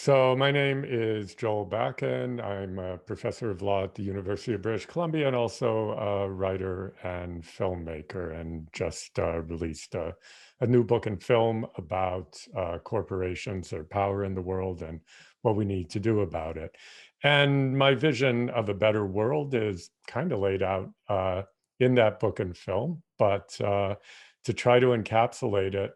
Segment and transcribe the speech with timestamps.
[0.00, 2.40] So, my name is Joel Bakan.
[2.40, 6.94] I'm a professor of law at the University of British Columbia and also a writer
[7.02, 10.14] and filmmaker, and just uh, released a,
[10.60, 15.00] a new book and film about uh, corporations, their power in the world, and
[15.42, 16.76] what we need to do about it.
[17.24, 21.42] And my vision of a better world is kind of laid out uh,
[21.80, 23.96] in that book and film, but uh,
[24.44, 25.90] to try to encapsulate it,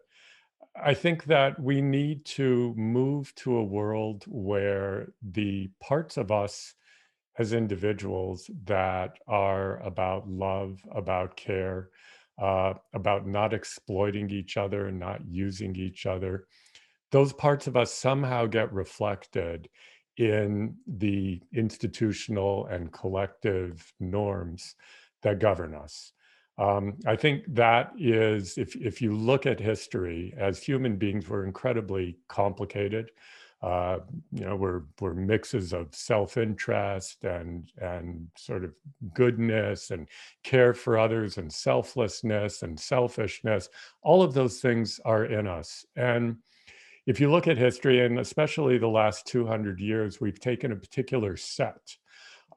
[0.75, 6.73] I think that we need to move to a world where the parts of us
[7.37, 11.89] as individuals that are about love, about care,
[12.41, 16.45] uh, about not exploiting each other not using each other,
[17.11, 19.69] those parts of us somehow get reflected
[20.17, 24.75] in the institutional and collective norms
[25.21, 26.13] that govern us.
[26.57, 31.45] Um, I think that is, if if you look at history, as human beings, we're
[31.45, 33.11] incredibly complicated.
[33.63, 33.99] Uh,
[34.31, 38.73] you know, we're we're mixes of self-interest and and sort of
[39.13, 40.07] goodness and
[40.43, 43.69] care for others and selflessness and selfishness.
[44.03, 45.85] All of those things are in us.
[45.95, 46.37] And
[47.07, 51.35] if you look at history, and especially the last 200 years, we've taken a particular
[51.35, 51.97] set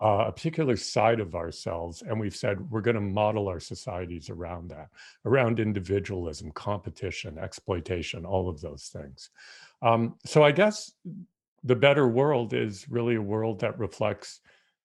[0.01, 2.03] uh, a particular side of ourselves.
[2.03, 4.89] And we've said we're going to model our societies around that,
[5.25, 9.31] around individualism, competition, exploitation, all of those things.
[9.83, 10.93] Um, so I guess
[11.65, 14.41] the better world is really a world that reflects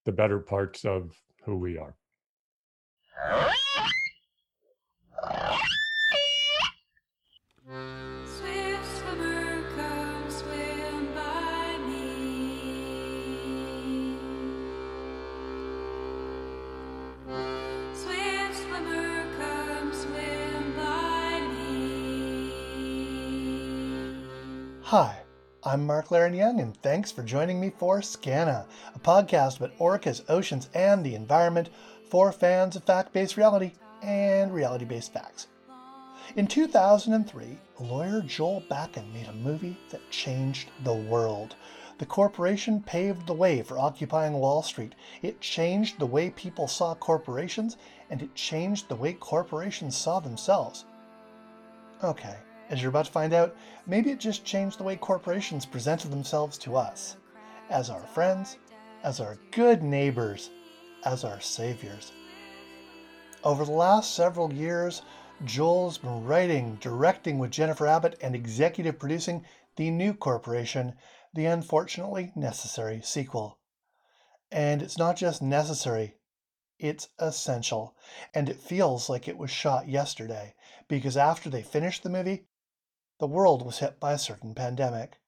[0.06, 1.96] the better parts of who we are.
[24.92, 25.20] Hi,
[25.64, 30.68] I'm Mark Leiren-Young, and thanks for joining me for Skaana, a podcast about orcas, oceans,
[30.74, 31.70] and the environment
[32.10, 33.72] for fans of fact based reality
[34.02, 35.48] and reality based facts.
[36.36, 41.56] In 2003, lawyer Joel Bakan made a movie that changed the world.
[41.98, 44.94] The corporation paved the way for occupying Wall Street.
[45.22, 47.78] It changed the way people saw corporations,
[48.10, 50.84] and it changed the way corporations saw themselves.
[52.04, 52.36] Okay,
[52.72, 53.54] as you're about to find out,
[53.86, 57.18] maybe it just changed the way corporations presented themselves to us
[57.70, 58.58] as our friends,
[59.04, 60.50] as our good neighbors,
[61.04, 62.14] as our saviors.
[63.44, 65.02] Over the last several years,
[65.44, 69.46] Joel's been writing, directing with Jennifer Abbott, and executive producing
[69.76, 70.94] The New Corporation,
[71.34, 73.60] the unfortunately necessary sequel.
[74.50, 76.16] And it's not just necessary,
[76.80, 77.96] it's essential.
[78.34, 80.56] And it feels like it was shot yesterday
[80.88, 82.46] because after they finished the movie,
[83.22, 85.20] the world was hit by a certain pandemic.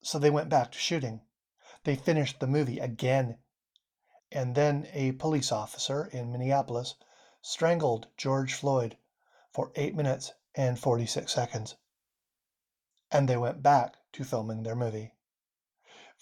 [0.00, 1.20] So they went back to shooting.
[1.84, 3.36] They finished the movie again.
[4.32, 6.94] And then a police officer in Minneapolis
[7.42, 8.96] strangled George Floyd
[9.52, 11.76] for 8 minutes and 46 seconds.
[13.10, 15.12] And they went back to filming their movie.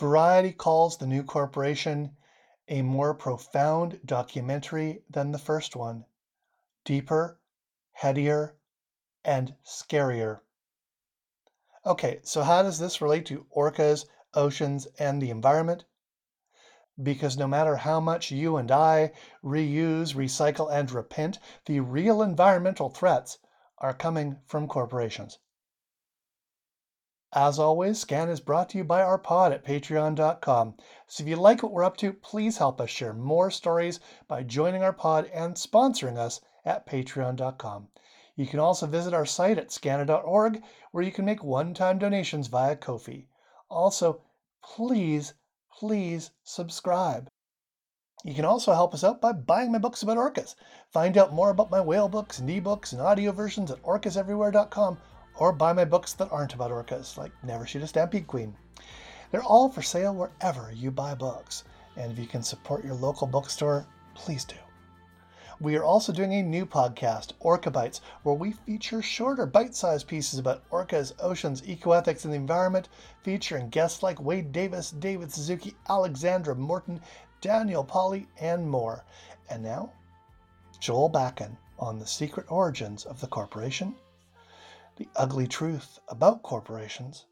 [0.01, 2.17] Variety calls the new corporation
[2.67, 6.05] a more profound documentary than the first one,
[6.85, 7.39] deeper,
[7.93, 8.57] headier,
[9.25, 10.41] and scarier.
[11.87, 15.85] Okay, so how does this relate to orcas, oceans, and the environment?
[17.01, 19.13] Because no matter how much you and I
[19.45, 23.39] reuse, recycle, and repent, the real environmental threats
[23.79, 25.39] are coming from corporations.
[27.33, 30.75] As always, Scan is brought to you by our pod at patreon.com.
[31.07, 34.43] So if you like what we're up to, please help us share more stories by
[34.43, 37.91] joining our pod and sponsoring us at patreon.com.
[38.37, 42.49] You can also visit our site at skaana.org where you can make one time donations
[42.49, 43.27] via Ko-fi.
[43.71, 44.21] Also,
[44.63, 45.33] please,
[45.79, 47.29] please subscribe.
[48.25, 50.55] You can also help us out by buying my books about orcas.
[50.91, 54.99] Find out more about my whale books and ebooks and audio versions at orcaseverywhere.com
[55.39, 58.57] or buy my books that aren't about orcas, like Never Shoot a Stampede Queen.
[59.31, 61.65] They're all for sale wherever you buy books.
[61.97, 64.57] And if you can support your local bookstore, please do.
[65.59, 70.07] We are also doing a new podcast, Orca Bites, where we feature shorter, bite sized
[70.07, 72.91] pieces about orcas, oceans, ecoethics, and the environment,
[73.23, 77.01] featuring guests like Wade Davis, David Suzuki, Alexandra Morton,
[77.41, 79.07] Daniel Pauly, and more.
[79.49, 79.93] And now,
[80.79, 83.95] Joel Bakan on the secret origins of the corporation,
[84.97, 87.25] the ugly truth about corporations,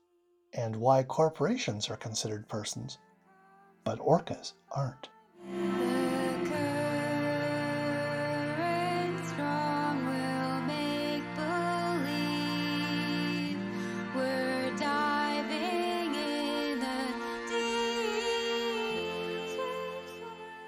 [0.54, 2.96] and why corporations are considered persons,
[3.84, 5.10] but orcas aren't.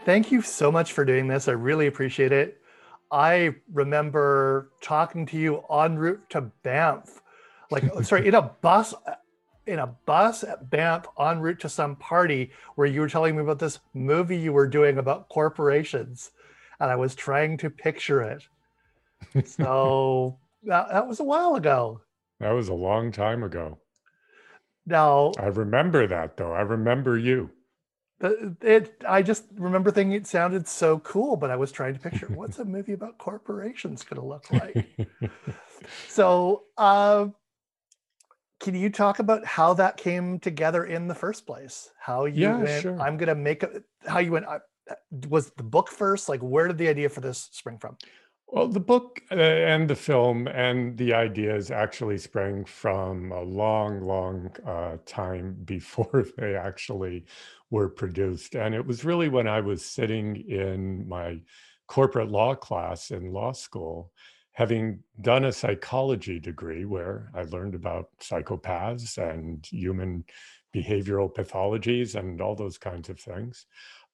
[0.06, 1.48] Thank you so much for doing this.
[1.48, 2.62] I really appreciate it.
[3.10, 7.20] I remember talking to you en route to Banff,
[7.72, 8.94] like oh, sorry, in a bus,
[9.66, 13.42] in a bus at Banff en route to some party where you were telling me
[13.42, 16.30] about this movie you were doing about corporations,
[16.78, 18.44] and I was trying to picture it.
[19.44, 22.00] So that, that was a while ago.
[22.38, 23.80] That was a long time ago.
[24.86, 26.52] Now I remember that though.
[26.52, 27.50] I remember you.
[28.20, 29.02] It.
[29.06, 32.58] I just remember thinking it sounded so cool, but I was trying to picture what's
[32.58, 34.86] a movie about corporations going to look like.
[36.08, 37.28] so, uh,
[38.60, 41.90] can you talk about how that came together in the first place?
[41.98, 42.82] How you yeah, went?
[42.82, 43.00] Sure.
[43.00, 43.82] I'm going to make a.
[44.06, 44.46] How you went?
[44.46, 44.60] Uh,
[45.28, 46.28] was the book first?
[46.28, 47.98] Like, where did the idea for this spring from?
[48.48, 54.00] Well, the book uh, and the film and the ideas actually sprang from a long,
[54.02, 57.24] long uh, time before they actually
[57.70, 58.54] were produced.
[58.54, 61.40] And it was really when I was sitting in my
[61.88, 64.12] corporate law class in law school,
[64.52, 70.24] having done a psychology degree where I learned about psychopaths and human
[70.74, 73.66] behavioral pathologies and all those kinds of things.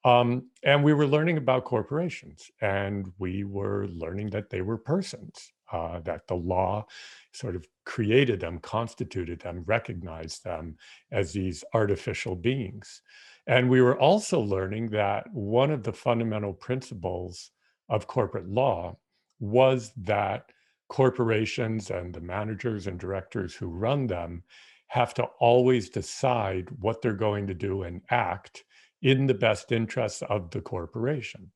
[0.05, 5.53] Um, and we were learning about corporations, and we were learning that they were persons,
[5.73, 6.87] uh, that the law
[7.33, 10.77] sort of created them, constituted them, recognized them
[11.13, 13.03] as these artificial beings.
[13.47, 17.51] And we were also learning that one of the fundamental principles
[17.89, 18.97] of corporate law
[19.41, 20.51] was that
[20.89, 24.43] corporations and the managers and directors who run them
[24.89, 28.65] have to always decide what they're going to do and act
[29.03, 31.51] in the best interests of the corporation.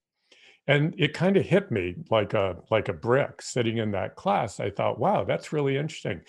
[0.67, 4.59] And it kind of hit me like a like a brick sitting in that class.
[4.59, 6.21] I thought, wow, that's really interesting.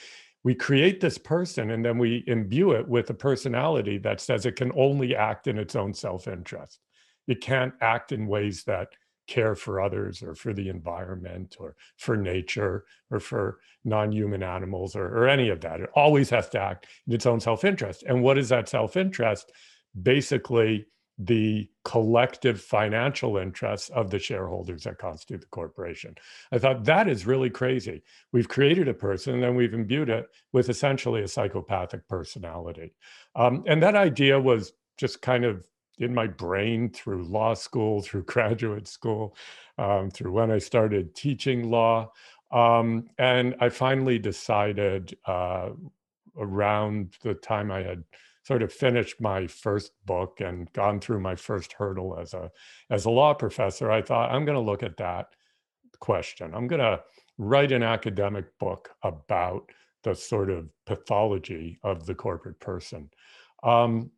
[0.44, 4.56] We create this person and then we imbue it with a personality that says it
[4.56, 6.80] can only act in its own self-interest.
[7.28, 8.90] It can't act in ways that
[9.28, 15.08] care for others or for the environment or for nature or for non-human animals or,
[15.08, 15.82] or any of that.
[15.82, 18.04] It always has to act in its own self-interest.
[18.04, 19.52] And what is that self-interest?
[20.02, 20.86] Basically,
[21.18, 26.16] the collective financial interests of the shareholders that constitute the corporation.
[26.52, 28.04] I thought that is really crazy.
[28.32, 32.94] We've created a person and then we've imbued it with essentially a psychopathic personality.
[33.36, 35.68] Um, and that idea was just kind of
[35.98, 39.36] in my brain through law school, through graduate school,
[39.80, 42.12] um, through when I started teaching law.
[42.52, 45.70] Um, and I finally decided uh,
[46.38, 48.04] around the time I had
[48.48, 52.50] sort of finished my first book and gone through my first hurdle as a
[52.90, 55.36] as a law professor, I thought I'm going to look at that
[56.00, 56.54] question.
[56.56, 57.02] I'm going to
[57.38, 59.70] write an academic book about
[60.04, 63.10] the sort of pathology of the corporate person.
[63.64, 64.12] Um,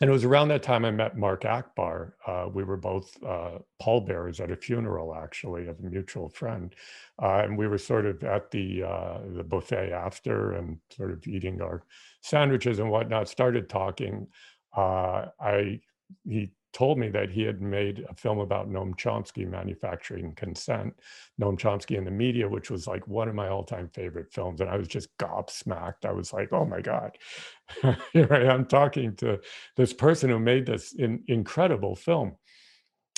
[0.00, 2.12] and it was around that time I met Mark Achbar.
[2.26, 6.74] Uh, we were both uh, pallbearers at a funeral, actually, of a mutual friend,
[7.22, 11.26] uh, and we were sort of at the uh, the buffet after, and sort of
[11.26, 11.82] eating our
[12.22, 13.28] sandwiches and whatnot.
[13.28, 14.26] Started talking.
[14.74, 15.80] Uh, I
[16.24, 20.94] he told me that he had made a film about Noam Chomsky manufacturing consent,
[21.40, 24.60] Noam Chomsky in the media, which was like one of my all-time favorite films.
[24.60, 26.04] And I was just gobsmacked.
[26.04, 27.16] I was like, oh my God,
[28.12, 29.40] here I am talking to
[29.76, 32.36] this person who made this in, incredible film.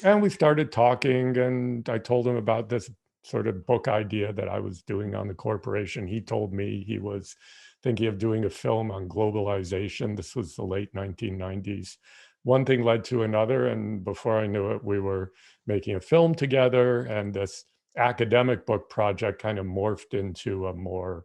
[0.02, 2.90] And we started talking and I told him about this
[3.24, 6.06] sort of book idea that I was doing on the corporation.
[6.06, 7.36] He told me he was
[7.82, 10.16] thinking of doing a film on globalization.
[10.16, 11.96] This was the late 1990s
[12.44, 13.68] one thing led to another.
[13.68, 15.32] And before I knew it, we were
[15.66, 17.02] making a film together.
[17.02, 17.64] And this
[17.96, 21.24] academic book project kind of morphed into a more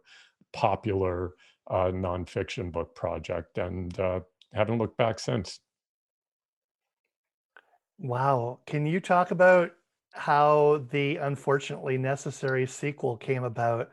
[0.52, 1.32] popular
[1.70, 4.20] uh, nonfiction book project and uh,
[4.52, 5.60] haven't looked back since.
[7.98, 8.60] Wow.
[8.66, 9.72] Can you talk about
[10.12, 13.90] how the unfortunately necessary sequel came about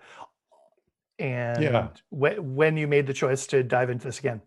[1.17, 1.87] and yeah.
[2.09, 4.41] when you made the choice to dive into this again?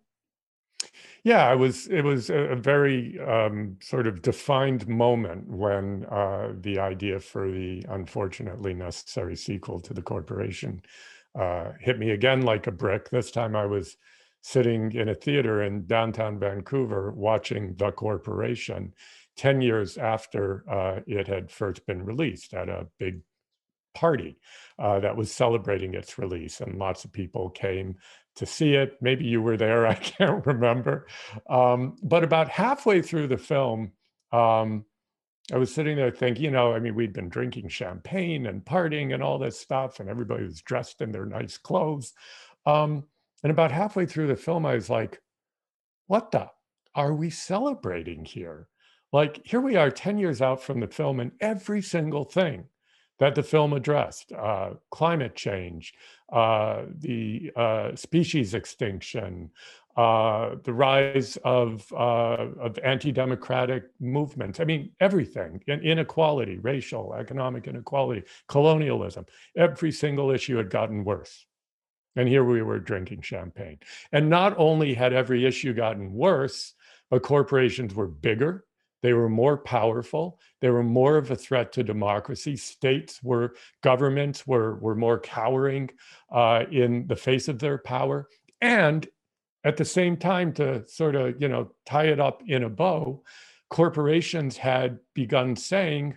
[1.25, 1.87] Yeah, I was.
[1.89, 7.51] It was a, a very um, sort of defined moment when uh, the idea for
[7.51, 10.83] the unfortunately necessary sequel to the corporation
[11.39, 13.11] uh, hit me again like a brick.
[13.11, 13.97] This time, I was
[14.43, 18.95] sitting in a theater in downtown Vancouver watching The Corporation.
[19.37, 23.21] Ten years after uh, it had first been released at a big
[23.95, 24.39] party
[24.79, 27.97] uh, that was celebrating its release, and lots of people came
[28.38, 28.97] to see it.
[29.00, 31.07] Maybe you were there, I can't remember.
[31.49, 33.92] Um, but about halfway through the film,
[34.33, 34.85] um,
[35.52, 39.14] I was sitting there thinking, you know, I mean, we'd been drinking champagne and partying
[39.14, 42.12] and all this stuff, and everybody was dressed in their nice clothes.
[42.66, 43.04] Um,
[43.42, 45.21] and about halfway through the film, I was like,
[46.07, 46.49] what the
[46.95, 48.68] are we celebrating here?
[49.12, 52.64] like here we are 10 years out from the film and every single thing
[53.19, 55.95] that the film addressed uh, climate change
[56.33, 59.51] uh, the uh, species extinction
[59.99, 64.61] uh, the rise of, uh, of anti-democratic movements.
[64.61, 71.47] I mean, everything, inequality, racial, economic inequality, colonialism, every single issue had gotten worse.
[72.15, 73.79] And here we were drinking champagne.
[74.13, 76.75] And not only had every issue gotten worse,
[77.11, 78.67] but corporations were bigger,
[79.02, 82.57] they were more powerful, they were more of a threat to democracy.
[82.57, 85.90] States were, governments were, were more cowering
[86.33, 88.28] uh, in the face of their power.
[88.61, 89.07] And
[89.64, 93.23] at the same time, to sort of, you know, tie it up in a bow,
[93.71, 96.17] corporations had begun saying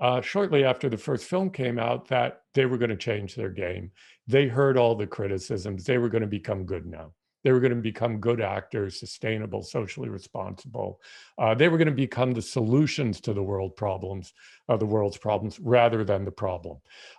[0.00, 3.50] uh, shortly after the first film came out that they were going to change their
[3.50, 3.90] game.
[4.26, 5.84] They heard all the criticisms.
[5.84, 7.12] They were going to become good now.
[7.42, 11.00] They were going to become good actors, sustainable, socially responsible.
[11.38, 14.32] Uh, they were going to become the solutions to the world problems,
[14.68, 16.78] uh, the world's problems, rather than the problem.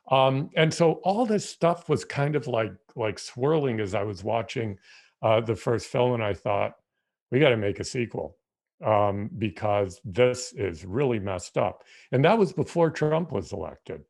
[0.09, 4.23] Um, and so all this stuff was kind of like like swirling as I was
[4.23, 4.77] watching
[5.21, 6.73] uh, the first film, and I thought,
[7.31, 8.37] we got to make a sequel
[8.85, 11.83] um, because this is really messed up.
[12.11, 14.03] And that was before Trump was elected.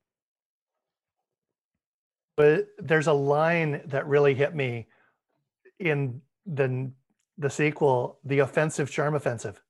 [2.35, 4.87] But there's a line that really hit me
[5.83, 6.91] in the
[7.37, 9.61] the sequel, the offensive charm offensive.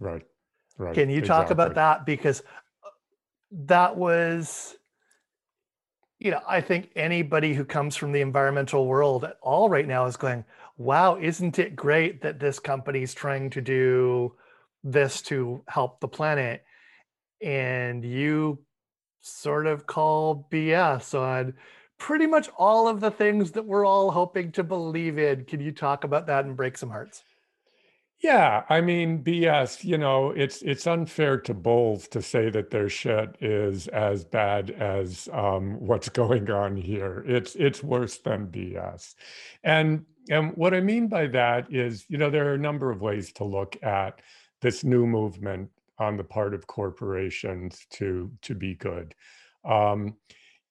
[0.00, 0.22] Right.
[0.78, 0.94] Right.
[0.94, 1.52] Can you talk exactly.
[1.52, 2.88] about that because uh,
[3.52, 4.76] that was
[6.18, 10.06] you know, I think anybody who comes from the environmental world at all right now
[10.06, 10.44] is going,
[10.76, 14.36] wow, isn't it great that this company is trying to do
[14.84, 16.64] this to help the planet?
[17.42, 18.60] And you
[19.20, 21.54] sort of call BS on
[22.02, 25.44] pretty much all of the things that we're all hoping to believe in.
[25.44, 27.22] Can you talk about that and break some hearts?
[28.20, 32.88] Yeah, I mean, BS, you know, it's it's unfair to bulls to say that their
[32.88, 37.24] shit is as bad as um, what's going on here.
[37.24, 39.14] It's it's worse than BS.
[39.62, 43.00] And and what I mean by that is, you know, there are a number of
[43.00, 44.20] ways to look at
[44.60, 49.14] this new movement on the part of corporations to to be good.
[49.64, 50.16] Um,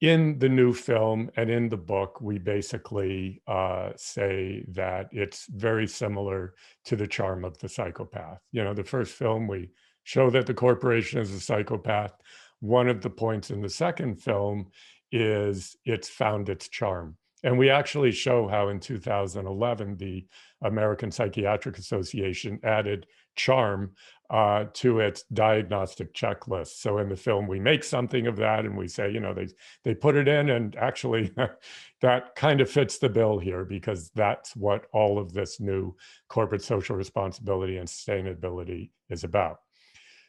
[0.02, 5.88] in the new film and in the book, we basically uh, say that it's very
[5.88, 6.56] similar
[6.86, 8.40] to the charm of the psychopath.
[8.52, 9.70] You know, the first film, we
[10.04, 12.14] show that the corporation is a psychopath.
[12.62, 14.72] One of the points in the second film
[15.12, 17.16] is it's found its charm.
[17.44, 20.26] And we actually show how in 2011, the
[20.64, 23.92] American Psychiatric Association added charm
[24.32, 26.80] uh, to its diagnostic checklist.
[26.80, 29.50] So in the film, we make something of that, and we say, you know, they
[29.84, 31.34] they put it in, and actually,
[32.02, 35.94] that kind of fits the bill here because that's what all of this new
[36.30, 39.60] corporate social responsibility and sustainability is about.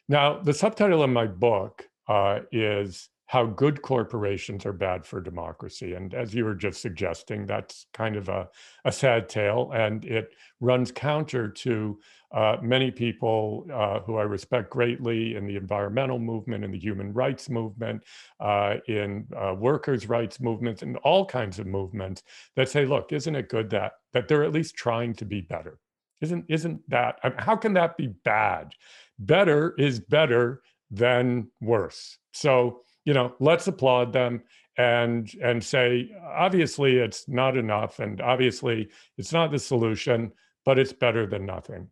[0.08, 5.94] Now, the subtitle of my book uh, is how good corporations are bad for democracy.
[5.94, 8.50] And as you were just suggesting, that's kind of a,
[8.84, 9.70] a sad tale.
[9.72, 11.98] And it runs counter to
[12.32, 17.12] uh, many people uh, who I respect greatly in the environmental movement, in the human
[17.12, 18.02] rights movement,
[18.40, 22.22] uh, in uh, workers' rights movements, and all kinds of movements
[22.56, 25.78] that say, look, isn't it good that, that they're at least trying to be better?
[26.20, 28.72] Isn't, isn't that, how can that be bad?
[29.18, 32.18] Better is better than worse.
[32.32, 34.42] So, you know, let's applaud them
[34.78, 40.32] and and say obviously it's not enough and obviously it's not the solution,
[40.64, 41.88] but it's better than nothing.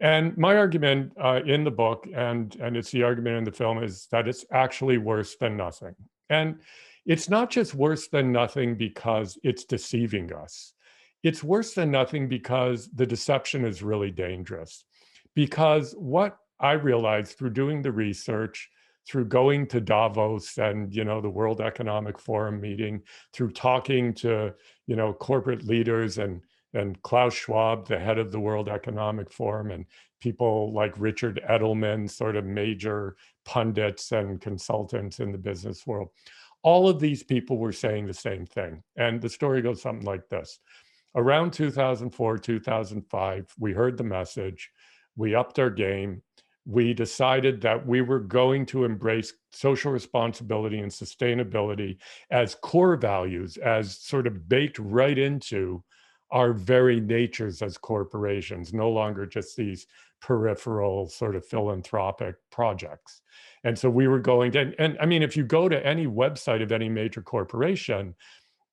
[0.00, 3.82] And my argument uh, in the book, and and it's the argument in the film,
[3.82, 5.94] is that it's actually worse than nothing.
[6.28, 6.60] And
[7.06, 10.74] it's not just worse than nothing because it's deceiving us.
[11.22, 14.84] It's worse than nothing because the deception is really dangerous.
[15.34, 18.70] Because what I realized through doing the research
[19.06, 24.52] through going to Davos and you know the World Economic Forum meeting, through talking to
[24.86, 26.42] you know corporate leaders and
[26.74, 29.86] and Klaus Schwab, the head of the World Economic Forum, and
[30.20, 36.08] people like Richard Edelman, sort of major pundits and consultants in the business world.
[36.62, 38.82] All of these people were saying the same thing.
[38.96, 40.58] And the story goes something like this.
[41.14, 44.70] Around 2004, 2005, we heard the message,
[45.16, 46.22] we upped our game,
[46.66, 51.96] we decided that we were going to embrace social responsibility and sustainability
[52.30, 55.82] as core values, as sort of baked right into
[56.36, 59.86] our very natures as corporations, no longer just these
[60.20, 63.22] peripheral sort of philanthropic projects.
[63.64, 66.06] And so we were going to, and, and I mean, if you go to any
[66.06, 68.14] website of any major corporation,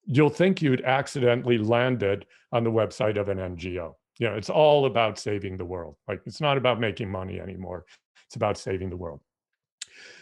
[0.06, 4.86] you'll think you'd accidentally landed on the website of an NGO You know, it's all
[4.86, 5.96] about saving the world.
[6.06, 7.86] Like it's not about making money anymore.
[8.26, 9.22] It's about saving the world.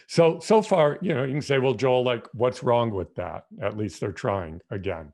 [0.06, 3.46] So so far, you know, you can say, well, Joel, like, what's wrong with that?
[3.60, 5.12] At least they're trying again.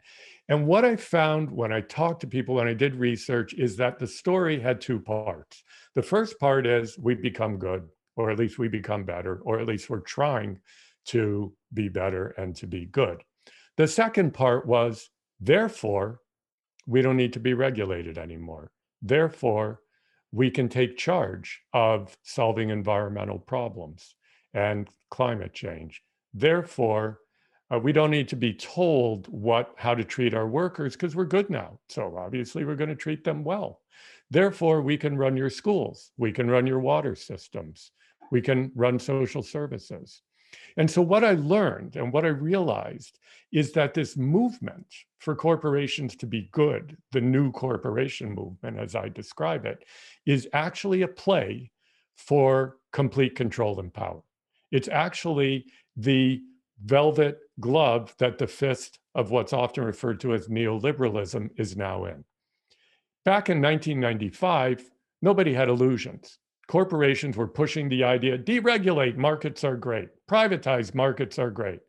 [0.48, 3.98] And what I found when I talked to people, when I did research, is that
[3.98, 5.62] the story had two parts.
[5.94, 7.86] The first part is we become good,
[8.16, 10.58] or at least we become better, or at least we're trying
[11.06, 13.22] to be better and to be good.
[13.76, 16.20] The second part was, therefore,
[16.86, 18.70] we don't need to be regulated anymore.
[19.02, 19.80] Therefore,
[20.32, 24.14] we can take charge of solving environmental problems
[24.54, 26.02] and climate change.
[26.32, 27.20] Therefore,
[27.72, 31.24] uh, we don't need to be told what how to treat our workers because we're
[31.24, 31.78] good now.
[31.88, 33.80] So obviously we're going to treat them well.
[34.30, 37.92] Therefore, we can run your schools, we can run your water systems,
[38.30, 40.22] we can run social services.
[40.76, 43.18] And so what I learned and what I realized
[43.52, 44.86] is that this movement
[45.18, 49.84] for corporations to be good, the new corporation movement as I describe it,
[50.26, 51.70] is actually a play
[52.16, 54.22] for complete control and power.
[54.70, 56.40] It's actually the
[56.84, 62.24] velvet glove that the fist of what's often referred to as neoliberalism is now in.
[63.24, 64.90] Back in 1995,
[65.22, 66.38] nobody had illusions.
[66.68, 71.80] Corporations were pushing the idea deregulate, markets are great, privatize, markets are great.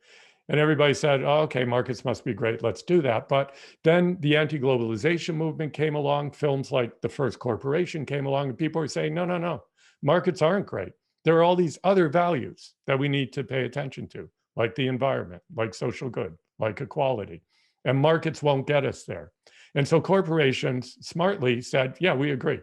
[0.47, 3.29] And everybody said, oh, okay, markets must be great, let's do that.
[3.29, 8.49] But then the anti globalization movement came along, films like The First Corporation came along,
[8.49, 9.63] and people were saying, no, no, no,
[10.01, 10.93] markets aren't great.
[11.25, 14.87] There are all these other values that we need to pay attention to like the
[14.87, 17.41] environment, like social good, like equality.
[17.85, 19.31] And markets won't get us there.
[19.73, 22.59] And so corporations smartly said, yeah, we agree.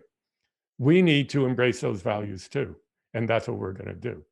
[0.78, 2.76] We need to embrace those values too.
[3.14, 4.22] And that's what we're going to do.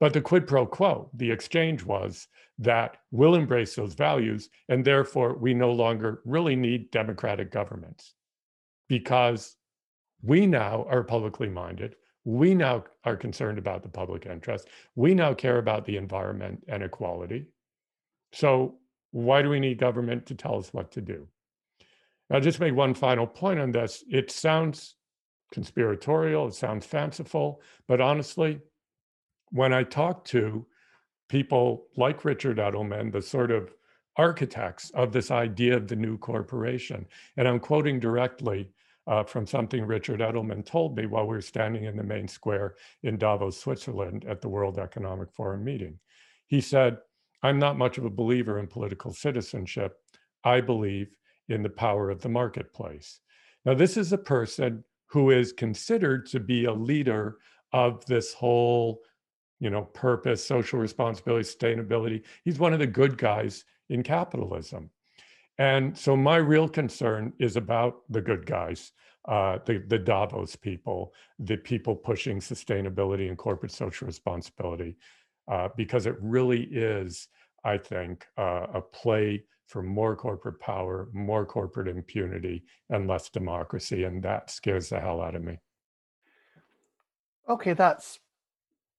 [0.00, 2.26] But the quid pro quo, the exchange was
[2.58, 4.48] that we'll embrace those values.
[4.70, 8.14] And therefore, we no longer really need democratic governments
[8.88, 9.56] because
[10.22, 11.96] we now are publicly minded.
[12.24, 14.68] We now are concerned about the public interest.
[14.94, 17.46] We now care about the environment and equality.
[18.32, 18.76] So,
[19.10, 21.28] why do we need government to tell us what to do?
[22.30, 24.02] I'll just make one final point on this.
[24.08, 24.96] It sounds
[25.52, 28.60] conspiratorial, it sounds fanciful, but honestly,
[29.50, 30.66] when I talk to
[31.28, 33.72] people like Richard Edelman, the sort of
[34.16, 37.06] architects of this idea of the new corporation,
[37.36, 38.70] and I'm quoting directly
[39.06, 42.76] uh, from something Richard Edelman told me while we were standing in the main square
[43.02, 45.98] in Davos, Switzerland at the World Economic Forum meeting.
[46.46, 46.98] He said,
[47.42, 49.98] I'm not much of a believer in political citizenship.
[50.44, 51.14] I believe
[51.48, 53.20] in the power of the marketplace.
[53.64, 57.36] Now, this is a person who is considered to be a leader
[57.72, 59.00] of this whole,
[59.60, 62.22] you know, purpose, social responsibility, sustainability.
[62.44, 64.90] He's one of the good guys in capitalism.
[65.58, 68.92] And so my real concern is about the good guys,
[69.28, 74.96] uh, the, the Davos people, the people pushing sustainability and corporate social responsibility,
[75.46, 77.28] uh, because it really is,
[77.64, 84.04] I think, uh, a play for more corporate power, more corporate impunity, and less democracy.
[84.04, 85.58] And that scares the hell out of me.
[87.48, 88.18] Okay, that's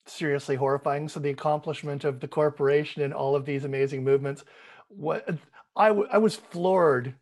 [0.05, 1.09] seriously horrifying.
[1.09, 4.43] So the accomplishment of the corporation and all of these amazing movements,
[4.87, 5.27] what
[5.75, 7.15] I, w- I was floored.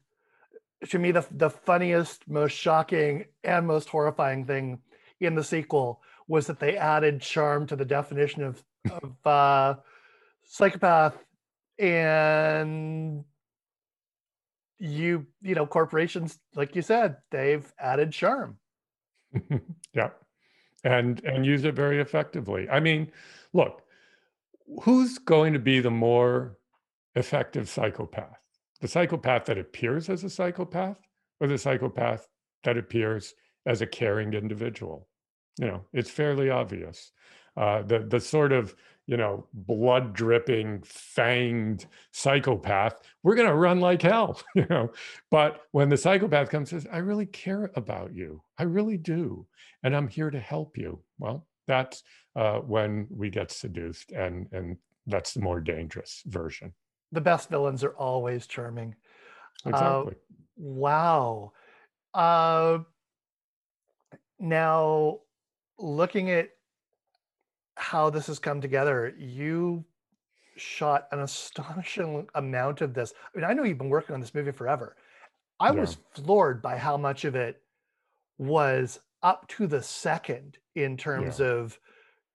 [0.90, 4.80] To me, the, the funniest, most shocking, and most horrifying thing
[5.20, 9.76] in the sequel was that they added charm to the definition of, of uh,
[10.46, 11.18] psychopath
[11.80, 13.24] and
[14.78, 18.58] you you know corporations like you said they've added charm.
[19.94, 20.10] Yeah.
[20.84, 22.68] And and use it very effectively.
[22.70, 23.12] I mean
[23.54, 23.82] look
[24.82, 26.58] who's going to be the more
[27.16, 28.43] effective psychopath
[28.84, 30.98] the psychopath that appears as a psychopath
[31.40, 32.28] or the psychopath
[32.66, 33.34] that appears
[33.66, 35.08] as a caring individual?
[35.58, 37.14] You know it's fairly obvious.
[37.56, 38.76] Uh, the the sort of
[39.08, 44.92] you know blood dripping fanged psychopath we're going to run like hell you know?
[45.32, 48.42] But when the psychopath comes and says i really care about you.
[48.58, 49.46] I really do
[49.84, 52.04] and i'm here to help you well that's
[52.36, 56.74] uh, when we get seduced and and that's the more dangerous version
[57.14, 58.96] the best villains are always charming.
[59.66, 60.14] Uh, exactly.
[60.14, 61.52] Uh, wow.
[62.14, 62.80] Uh,
[64.40, 65.20] now,
[65.78, 66.50] looking at
[67.76, 69.86] how this has come together, you
[70.58, 73.14] shot an astonishing amount of this.
[73.34, 74.96] I mean, I know you've been working on this movie forever.
[75.60, 75.80] I yeah.
[75.80, 77.62] was floored by how much of it
[78.38, 81.46] was up to the second in terms yeah.
[81.46, 81.80] of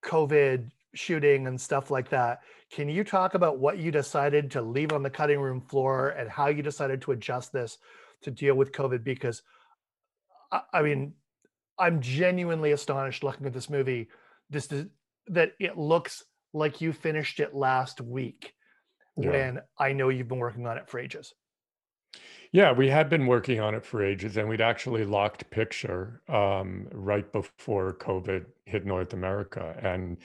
[0.05, 2.41] COVID shooting and stuff like that.
[2.71, 6.29] Can you talk about what you decided to leave on the cutting room floor and
[6.29, 7.79] how you decided to adjust this
[8.23, 9.05] to deal with COVID?
[9.05, 9.43] Because
[10.73, 11.15] I, mean,
[11.79, 14.09] I'm genuinely astonished looking at this movie.
[14.51, 14.73] This
[15.29, 18.55] that it looks like you finished it last week
[19.17, 19.31] yeah.
[19.31, 21.35] when I know you've been working on it for ages.
[22.51, 26.89] Yeah, we had been working on it for ages, and we'd actually locked picture um,
[26.93, 29.79] right before COVID hit North America.
[29.83, 30.17] And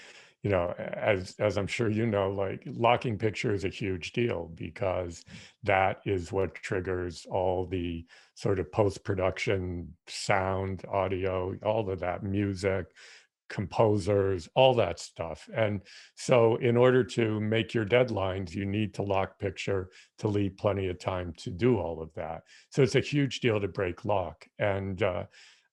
[0.43, 4.51] you know, as as I'm sure you know, like locking picture is a huge deal
[4.55, 5.23] because
[5.63, 12.23] that is what triggers all the sort of post production sound, audio, all of that
[12.23, 12.87] music,
[13.49, 15.47] composers, all that stuff.
[15.55, 15.81] And
[16.15, 20.89] so, in order to make your deadlines, you need to lock picture to leave plenty
[20.89, 22.41] of time to do all of that.
[22.69, 24.45] So, it's a huge deal to break lock.
[24.59, 25.23] And uh,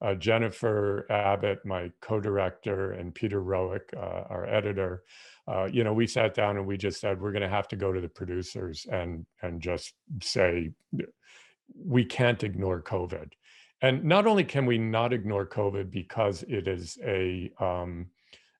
[0.02, 5.04] uh, Jennifer Abbott, my co director, and Peter Roick, uh, our editor,
[5.46, 7.76] uh, you know, we sat down and we just said, we're going to have to
[7.76, 10.70] go to the producers and, and just say,
[11.74, 13.32] we can't ignore COVID.
[13.82, 18.06] And not only can we not ignore COVID because it is a um,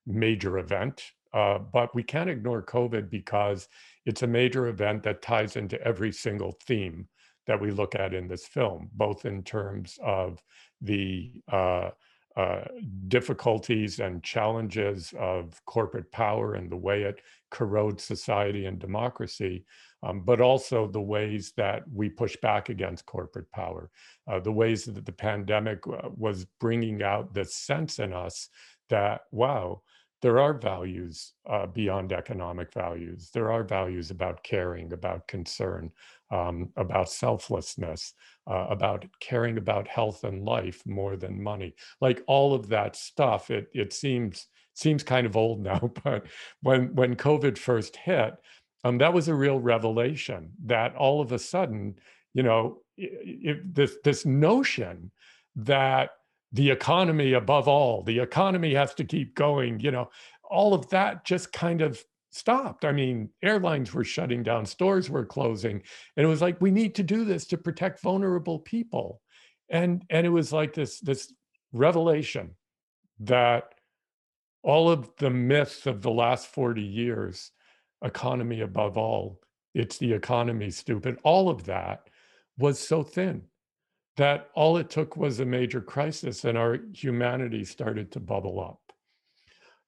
[0.07, 3.69] major event, uh, but we can't ignore COVID because
[4.05, 7.07] it's a major event that ties into every single theme
[7.47, 10.43] that we look at in this film, both in terms of
[10.81, 11.91] the uh,
[12.37, 12.65] uh,
[13.09, 19.65] difficulties and challenges of corporate power and the way it corrodes society and democracy,
[20.03, 23.91] um, but also the ways that we push back against corporate power,
[24.31, 28.49] uh, the ways that the pandemic uh, was bringing out the sense in us
[28.89, 29.83] that, wow,
[30.23, 33.31] there are values uh, beyond economic values.
[33.33, 35.91] There are values about caring, about concern,
[36.31, 38.13] um, about selflessness,
[38.47, 41.75] uh, about caring about health and life more than money.
[42.01, 46.27] Like all of that stuff, it it seems seems kind of old now, but
[46.63, 48.35] when when COVID first hit,
[48.85, 51.97] um, that was a real revelation that all of a sudden,
[52.35, 55.11] you know, it, this this notion
[55.57, 56.11] that
[56.53, 60.11] the economy above all, the economy has to keep going, you know,
[60.43, 62.85] all of that just kind of stopped.
[62.85, 65.83] I mean, airlines were shutting down, stores were closing,
[66.17, 69.21] and it was like we need to do this to protect vulnerable people.
[69.69, 71.33] And and it was like this this
[71.73, 72.57] revelation
[73.21, 73.75] that
[74.63, 77.53] all of the myths of the last 40 years
[78.03, 79.41] economy above all,
[79.75, 82.09] it's the economy, stupid, all of that
[82.59, 83.43] was so thin
[84.21, 88.81] that all it took was a major crisis and our humanity started to bubble up.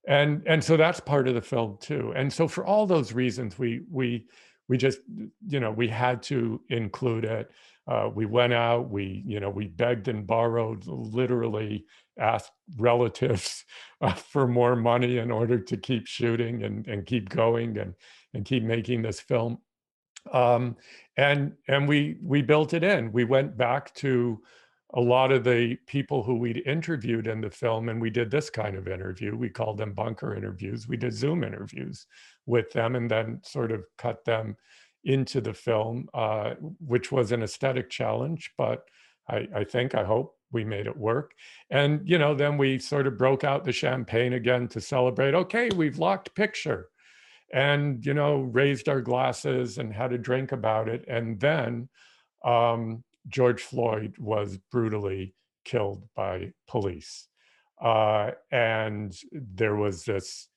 [0.09, 2.13] And and so that's part of the film too.
[2.17, 4.27] And so for all those reasons, we we
[4.69, 5.01] we just
[5.47, 7.51] you know we had to include it.
[7.87, 11.85] Uh, we went out, we you know we begged and borrowed, literally
[12.19, 13.65] asked relatives
[14.01, 17.95] uh, for more money in order to keep shooting and, and keep going and,
[18.35, 19.59] and keep making this film.
[20.33, 20.77] Um,
[21.17, 23.13] and and we we built it in.
[23.13, 24.43] We went back to
[24.95, 28.51] a lot of the people who we'd interviewed in the film, and we did this
[28.51, 29.35] kind of interview.
[29.35, 30.87] We called them bunker interviews.
[30.87, 32.07] We did Zoom interviews
[32.45, 34.57] with them, and then sort of cut them
[35.05, 38.85] into the film, uh, which was an aesthetic challenge, but
[39.29, 41.33] I, I think, I hope, we made it work.
[41.71, 45.35] And, you know, then we sort of broke out the champagne again to celebrate.
[45.35, 46.89] Okay, we've locked picture
[47.53, 51.05] and, you know, raised our glasses and had a drink about it.
[51.07, 51.89] And then
[52.45, 55.35] um, George Floyd was brutally
[55.65, 57.29] killed by police.
[57.81, 60.49] Uh, and there was this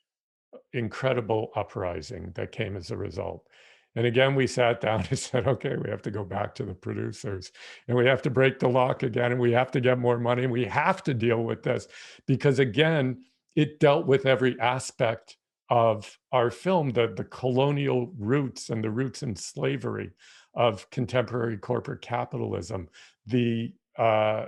[0.73, 3.45] incredible uprising that came as a result.
[3.95, 6.73] And again, we sat down and said, okay, we have to go back to the
[6.73, 7.51] producers
[7.87, 10.43] and we have to break the lock again and we have to get more money
[10.43, 11.87] and we have to deal with this
[12.25, 13.23] because, again,
[13.55, 15.37] it dealt with every aspect
[15.69, 20.11] of our film the, the colonial roots and the roots in slavery
[20.53, 22.87] of contemporary corporate capitalism,
[23.25, 24.45] the, uh,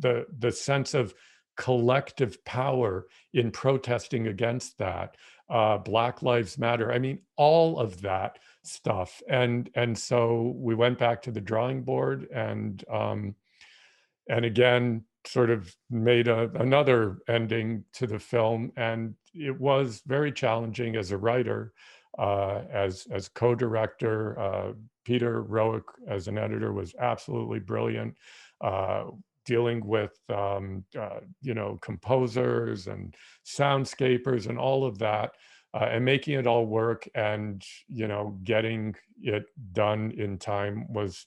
[0.00, 1.14] the, the sense of
[1.56, 5.16] collective power in protesting against that,
[5.48, 6.92] uh, Black Lives Matter.
[6.92, 11.82] I mean, all of that stuff and and so we went back to the drawing
[11.82, 13.34] board and um
[14.28, 20.32] and again sort of made a, another ending to the film and it was very
[20.32, 21.72] challenging as a writer
[22.18, 24.38] uh, as as co-director.
[24.38, 24.72] Uh,
[25.06, 28.14] peter roick as an editor was absolutely brilliant
[28.60, 29.04] uh,
[29.44, 35.30] dealing with um, uh, you know composers and soundscapers and all of that
[35.74, 41.26] uh, and making it all work and you know getting it done in time was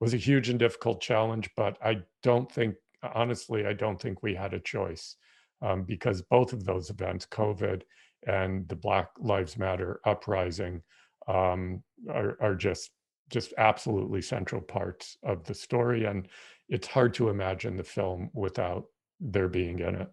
[0.00, 2.74] was a huge and difficult challenge but i don't think
[3.14, 5.16] honestly i don't think we had a choice
[5.62, 7.82] um, because both of those events covid
[8.26, 10.82] and the black lives matter uprising
[11.28, 12.90] um, are, are just
[13.30, 16.28] just absolutely central parts of the story and
[16.68, 18.86] it's hard to imagine the film without
[19.20, 20.08] their being in it.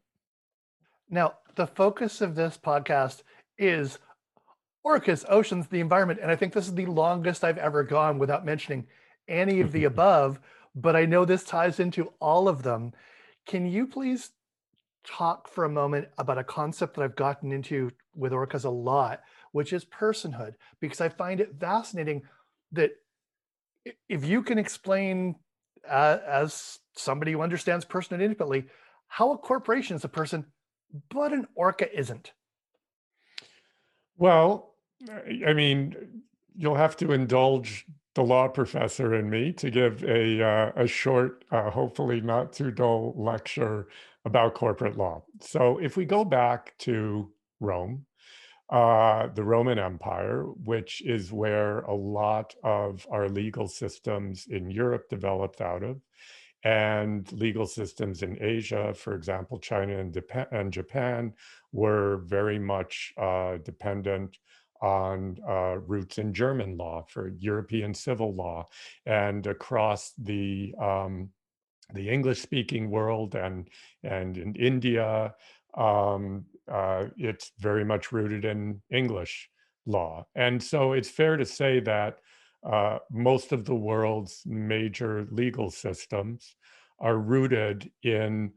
[1.09, 3.23] Now, the focus of this podcast
[3.57, 3.99] is
[4.85, 6.19] orcas, oceans, the environment.
[6.21, 8.87] And I think this is the longest I've ever gone without mentioning
[9.27, 10.39] any of the above,
[10.75, 12.93] but I know this ties into all of them.
[13.45, 14.31] Can you please
[15.03, 19.21] talk for a moment about a concept that I've gotten into with orcas a lot,
[19.51, 22.23] which is personhood, because I find it fascinating
[22.71, 22.91] that
[24.07, 25.35] if you can explain
[25.89, 28.65] uh, as somebody who understands personhood intimately,
[29.07, 30.45] how a corporation is a person,
[31.09, 32.33] but an orca isn't.
[34.17, 34.75] Well,
[35.47, 36.23] I mean,
[36.55, 41.45] you'll have to indulge the law professor and me to give a uh, a short,
[41.51, 43.87] uh, hopefully not too dull lecture
[44.25, 45.23] about corporate law.
[45.39, 48.05] So, if we go back to Rome,
[48.69, 55.09] uh, the Roman Empire, which is where a lot of our legal systems in Europe
[55.09, 56.01] developed out of,
[56.63, 61.33] and legal systems in Asia, for example, China and, Japan,
[61.71, 64.37] were very much uh, dependent
[64.81, 68.65] on uh, roots in German law for European civil law,
[69.05, 71.29] and across the um,
[71.93, 73.69] the English-speaking world and
[74.03, 75.33] and in India,
[75.77, 79.49] um, uh, it's very much rooted in English
[79.85, 82.17] law, and so it's fair to say that
[82.63, 86.55] uh, most of the world's major legal systems
[86.99, 88.53] are rooted in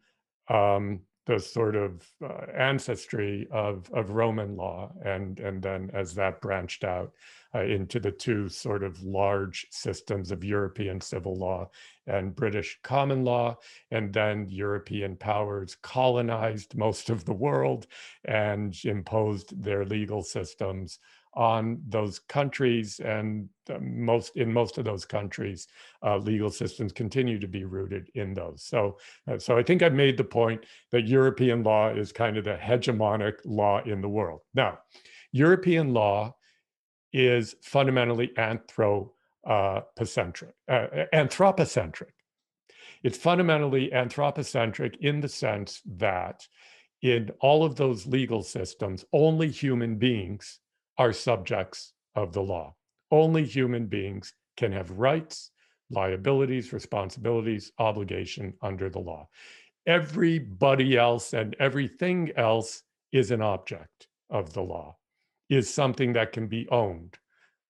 [0.49, 6.41] um, the sort of uh, ancestry of, of Roman law, and, and then as that
[6.41, 7.13] branched out
[7.55, 11.71] uh, into the two sort of large systems of European civil law
[12.07, 13.57] and British common law,
[13.91, 17.87] and then European powers colonized most of the world
[18.27, 20.99] and imposed their legal systems
[21.37, 23.49] on those countries and
[23.81, 25.69] most in most of those countries
[26.05, 28.63] uh, legal systems continue to be rooted in those.
[28.63, 28.99] So
[29.31, 32.57] uh, so i think i've made the point that european law is kind of the
[32.57, 34.41] hegemonic law in the world.
[34.55, 34.79] Now
[35.33, 36.35] european law
[37.13, 39.81] is fundamentally uh,
[41.13, 42.15] anthropocentric.
[43.03, 46.47] It's fundamentally anthropocentric in the sense that
[47.03, 50.61] in all of those legal systems only human beings
[50.99, 52.75] are subjects of the law.
[53.11, 55.51] Only human beings can have rights,
[55.91, 59.29] liabilities, responsibilities, obligation under the law.
[59.87, 64.97] Everybody else and everything else is an object of the law,
[65.51, 67.19] is something that can be owned,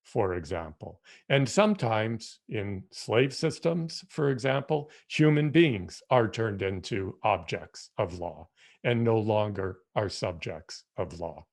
[0.05, 1.01] for example.
[1.29, 8.49] And sometimes in slave systems, for example, human beings are turned into objects of law
[8.85, 11.45] and no longer are subjects of law.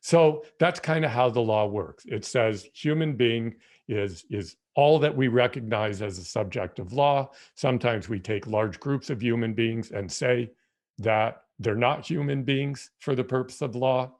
[0.00, 2.04] So that's kind of how the law works.
[2.06, 3.56] It says human being
[3.88, 7.30] is, is all that we recognize as a subject of law.
[7.54, 10.50] Sometimes we take large groups of human beings and say
[10.98, 14.12] that they're not human beings for the purpose of law.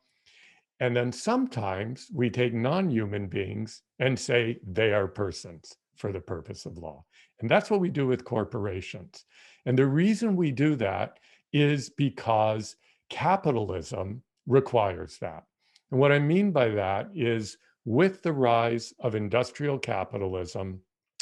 [0.80, 6.20] And then sometimes we take non human beings and say they are persons for the
[6.20, 7.04] purpose of law.
[7.40, 9.24] And that's what we do with corporations.
[9.66, 11.18] And the reason we do that
[11.52, 12.76] is because
[13.10, 15.44] capitalism requires that.
[15.90, 20.80] And what I mean by that is with the rise of industrial capitalism,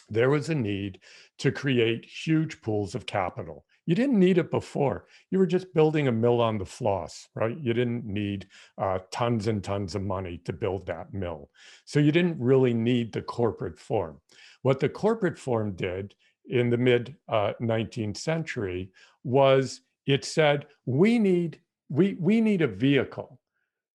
[0.09, 1.01] there was a need
[1.39, 3.65] to create huge pools of capital.
[3.87, 5.07] You didn't need it before.
[5.31, 7.57] You were just building a mill on the floss, right?
[7.57, 8.49] You didn't need
[8.79, 11.51] uh, tons and tons of money to build that mill.
[11.85, 14.21] So you didn't really need the corporate form.
[14.63, 16.15] What the corporate form did
[16.49, 18.91] in the mid uh, 19th century
[19.23, 23.39] was it said, we need, we, we need a vehicle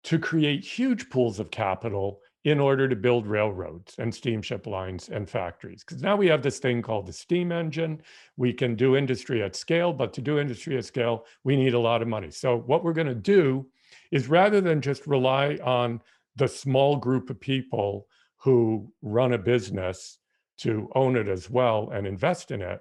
[0.04, 5.28] to create huge pools of capital in order to build railroads and steamship lines and
[5.28, 5.84] factories.
[5.84, 8.00] Because now we have this thing called the steam engine.
[8.36, 11.78] We can do industry at scale, but to do industry at scale, we need a
[11.78, 12.30] lot of money.
[12.30, 13.66] So, what we're going to do
[14.10, 16.00] is rather than just rely on
[16.36, 20.18] the small group of people who run a business
[20.58, 22.80] to own it as well and invest in it,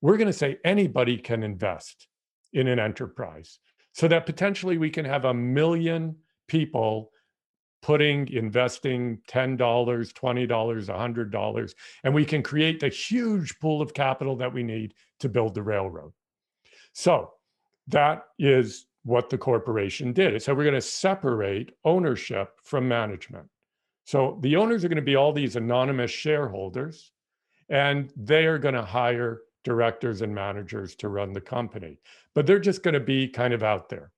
[0.00, 2.08] we're going to say anybody can invest
[2.52, 3.58] in an enterprise
[3.92, 6.16] so that potentially we can have a million
[6.48, 7.10] people
[7.82, 14.52] putting investing $10 $20 $100 and we can create the huge pool of capital that
[14.52, 16.12] we need to build the railroad.
[16.92, 17.32] So
[17.88, 20.42] that is what the corporation did.
[20.42, 23.46] So we're going to separate ownership from management.
[24.04, 27.12] So the owners are going to be all these anonymous shareholders
[27.68, 32.00] and they are going to hire directors and managers to run the company.
[32.34, 34.10] But they're just going to be kind of out there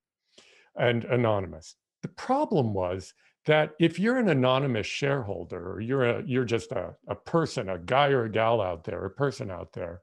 [0.77, 3.15] and anonymous the problem was
[3.47, 7.79] that if you're an anonymous shareholder or you're a you're just a, a person, a
[7.79, 10.03] guy or a gal out there, a person out there,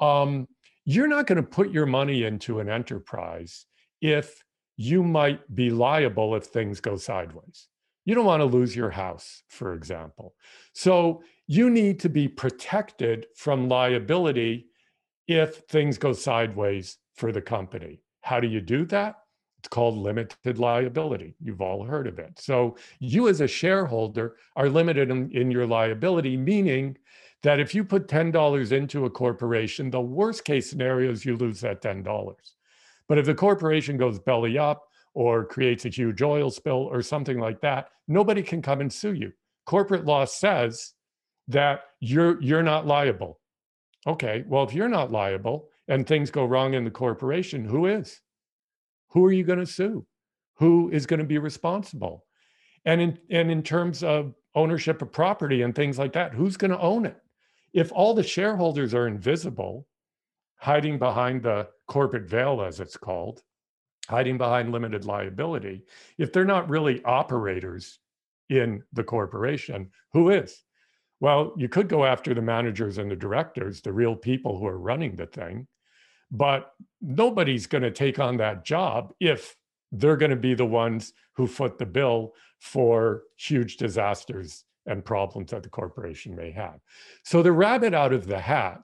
[0.00, 0.48] um,
[0.84, 3.66] you're not going to put your money into an enterprise
[4.00, 4.42] if
[4.76, 7.68] you might be liable if things go sideways.
[8.06, 10.34] You don't want to lose your house, for example.
[10.72, 14.66] So you need to be protected from liability
[15.28, 18.02] if things go sideways for the company.
[18.22, 19.16] How do you do that?
[19.60, 21.34] It's called limited liability.
[21.38, 22.38] You've all heard of it.
[22.38, 26.96] So you, as a shareholder, are limited in, in your liability, meaning
[27.42, 31.60] that if you put $10 into a corporation, the worst case scenario is you lose
[31.60, 32.34] that $10.
[33.06, 37.38] But if the corporation goes belly up or creates a huge oil spill or something
[37.38, 39.30] like that, nobody can come and sue you.
[39.66, 40.94] Corporate law says
[41.48, 43.40] that you're you're not liable.
[44.06, 48.22] Okay, well if you're not liable and things go wrong in the corporation, who is?
[49.10, 50.06] Who are you going to sue?
[50.54, 52.24] Who is going to be responsible?
[52.84, 56.70] And in, and in terms of ownership of property and things like that, who's going
[56.70, 57.16] to own it?
[57.72, 59.86] If all the shareholders are invisible,
[60.56, 63.42] hiding behind the corporate veil, as it's called,
[64.08, 65.82] hiding behind limited liability,
[66.18, 68.00] if they're not really operators
[68.48, 70.64] in the corporation, who is?
[71.20, 74.78] Well, you could go after the managers and the directors, the real people who are
[74.78, 75.66] running the thing.
[76.30, 79.56] But nobody's going to take on that job if
[79.92, 85.50] they're going to be the ones who foot the bill for huge disasters and problems
[85.50, 86.80] that the corporation may have.
[87.24, 88.82] So the rabbit out of the hat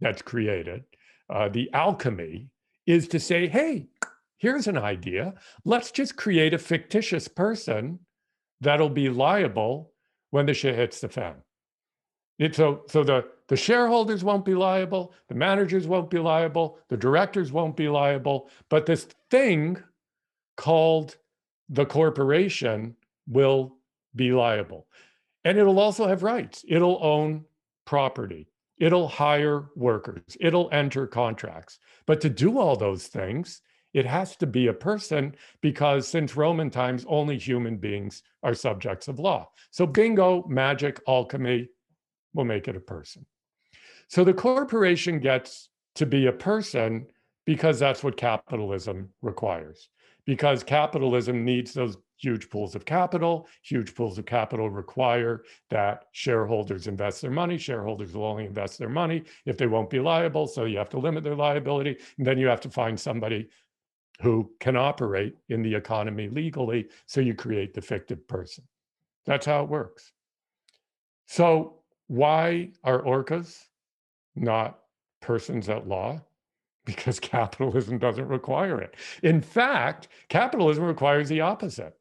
[0.00, 0.84] that's created,
[1.32, 2.48] uh, the alchemy,
[2.86, 3.88] is to say, hey,
[4.38, 5.34] here's an idea.
[5.64, 8.00] Let's just create a fictitious person
[8.60, 9.92] that'll be liable
[10.30, 11.36] when the shit hits the fan.
[12.38, 16.96] It, so, so the, the shareholders won't be liable, the managers won't be liable, the
[16.96, 19.76] directors won't be liable, but this thing
[20.56, 21.16] called
[21.68, 22.94] the corporation
[23.26, 23.76] will
[24.14, 24.86] be liable.
[25.44, 26.64] And it'll also have rights.
[26.68, 27.44] It'll own
[27.86, 28.46] property.
[28.78, 30.36] It'll hire workers.
[30.38, 31.80] It'll enter contracts.
[32.06, 33.62] But to do all those things,
[33.94, 39.08] it has to be a person because since Roman times, only human beings are subjects
[39.08, 39.50] of law.
[39.72, 41.68] So bingo, magic, alchemy,
[42.32, 43.26] we'll make it a person.
[44.10, 47.06] So the corporation gets to be a person
[47.46, 49.88] because that's what capitalism requires.
[50.26, 53.46] Because capitalism needs those huge pools of capital.
[53.62, 57.56] Huge pools of capital require that shareholders invest their money.
[57.56, 60.48] Shareholders will only invest their money if they won't be liable.
[60.48, 61.96] So you have to limit their liability.
[62.18, 63.48] And then you have to find somebody
[64.22, 66.88] who can operate in the economy legally.
[67.06, 68.64] So you create the fictive person.
[69.24, 70.10] That's how it works.
[71.26, 71.76] So
[72.08, 73.66] why are orcas
[74.40, 74.80] not
[75.20, 76.20] persons at law?
[76.84, 78.96] Because capitalism doesn't require it.
[79.22, 81.96] In fact, capitalism requires the opposite.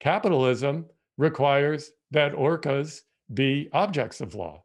[0.00, 0.86] Capitalism
[1.18, 3.00] requires that orcas
[3.32, 4.62] be objects of law,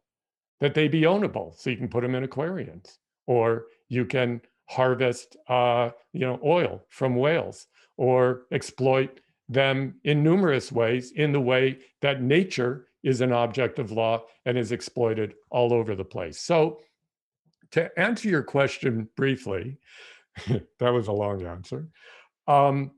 [0.60, 5.36] that they be ownable, so you can put them in aquariums, or you can harvest,
[5.48, 11.78] uh, you know, oil from whales, or exploit them in numerous ways in the way
[12.00, 16.38] that nature is an object of law and is exploited all over the place.
[16.38, 16.80] So,
[17.72, 19.78] to answer your question briefly,
[20.78, 21.88] that was a long answer.
[22.46, 22.92] Um,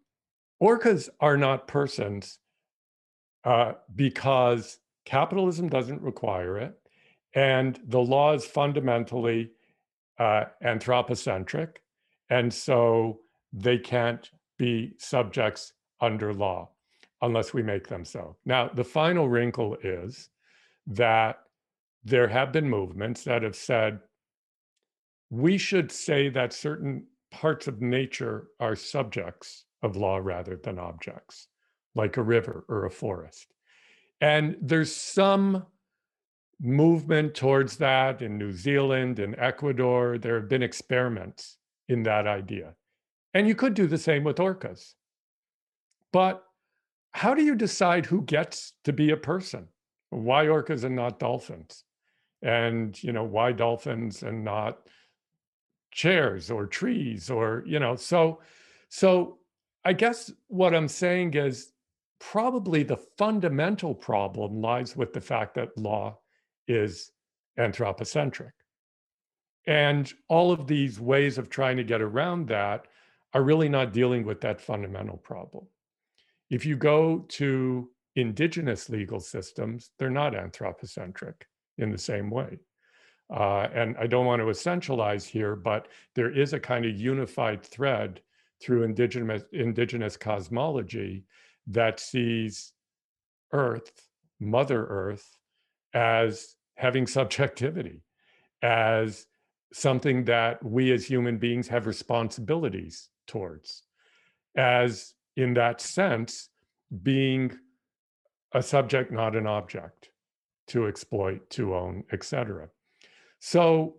[0.62, 2.38] orcas are not persons
[3.44, 6.74] uh, because capitalism doesn't require it,
[7.34, 9.50] and the law is fundamentally
[10.18, 11.82] uh, anthropocentric,
[12.30, 13.20] and so
[13.52, 16.70] they can't be subjects under law
[17.22, 18.36] unless we make them so.
[18.44, 20.28] Now, the final wrinkle is
[20.88, 21.38] that
[22.04, 24.00] there have been movements that have said
[25.32, 31.48] we should say that certain parts of nature are subjects of law rather than objects,
[31.94, 33.46] like a river or a forest.
[34.20, 35.64] And there's some
[36.60, 40.18] movement towards that in New Zealand and Ecuador.
[40.18, 41.56] There have been experiments
[41.88, 42.74] in that idea.
[43.32, 44.92] And you could do the same with orcas.
[46.12, 46.44] But
[47.12, 49.68] how do you decide who gets to be a person?
[50.10, 51.84] Why orcas and not dolphins?
[52.42, 54.80] And, you know, why dolphins and not
[55.92, 58.40] chairs or trees or, you know, so,
[58.88, 59.38] so
[59.84, 61.72] I guess what I'm saying is
[62.18, 66.18] probably the fundamental problem lies with the fact that law
[66.66, 67.12] is
[67.58, 68.52] anthropocentric.
[69.66, 72.86] And all of these ways of trying to get around that
[73.34, 75.66] are really not dealing with that fundamental problem.
[76.50, 81.46] If you go to indigenous legal systems, they're not anthropocentric
[81.78, 82.58] in the same way.
[83.32, 87.62] Uh, and I don't want to essentialize here, but there is a kind of unified
[87.62, 88.20] thread
[88.60, 91.24] through indigenous, indigenous cosmology
[91.68, 92.74] that sees
[93.52, 93.90] Earth,
[94.38, 95.38] Mother Earth,
[95.94, 98.02] as having subjectivity,
[98.60, 99.26] as
[99.72, 103.84] something that we as human beings have responsibilities towards,
[104.56, 106.50] as in that sense,
[107.02, 107.50] being
[108.52, 110.10] a subject, not an object
[110.66, 112.68] to exploit, to own, etc.
[113.44, 113.96] So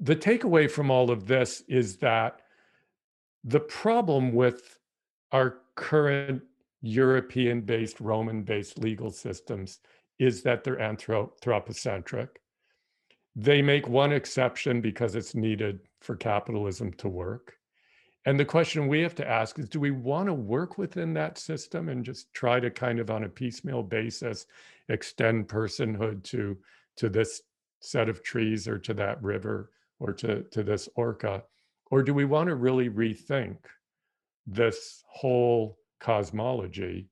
[0.00, 2.40] the takeaway from all of this is that
[3.44, 4.78] the problem with
[5.30, 6.42] our current
[6.80, 9.80] European based, Roman based legal systems
[10.18, 12.40] is that they're anthropocentric.
[13.36, 17.58] They make one exception because it's needed for capitalism to work.
[18.24, 21.36] And the question we have to ask is do we want to work within that
[21.36, 24.46] system and just try to kind of on a piecemeal basis
[24.88, 26.56] extend personhood to
[26.96, 27.42] to this
[27.80, 29.70] set of trees or to that river
[30.00, 31.42] or to, to this orca?
[31.90, 33.56] Or do we want to really rethink
[34.46, 37.08] this whole cosmology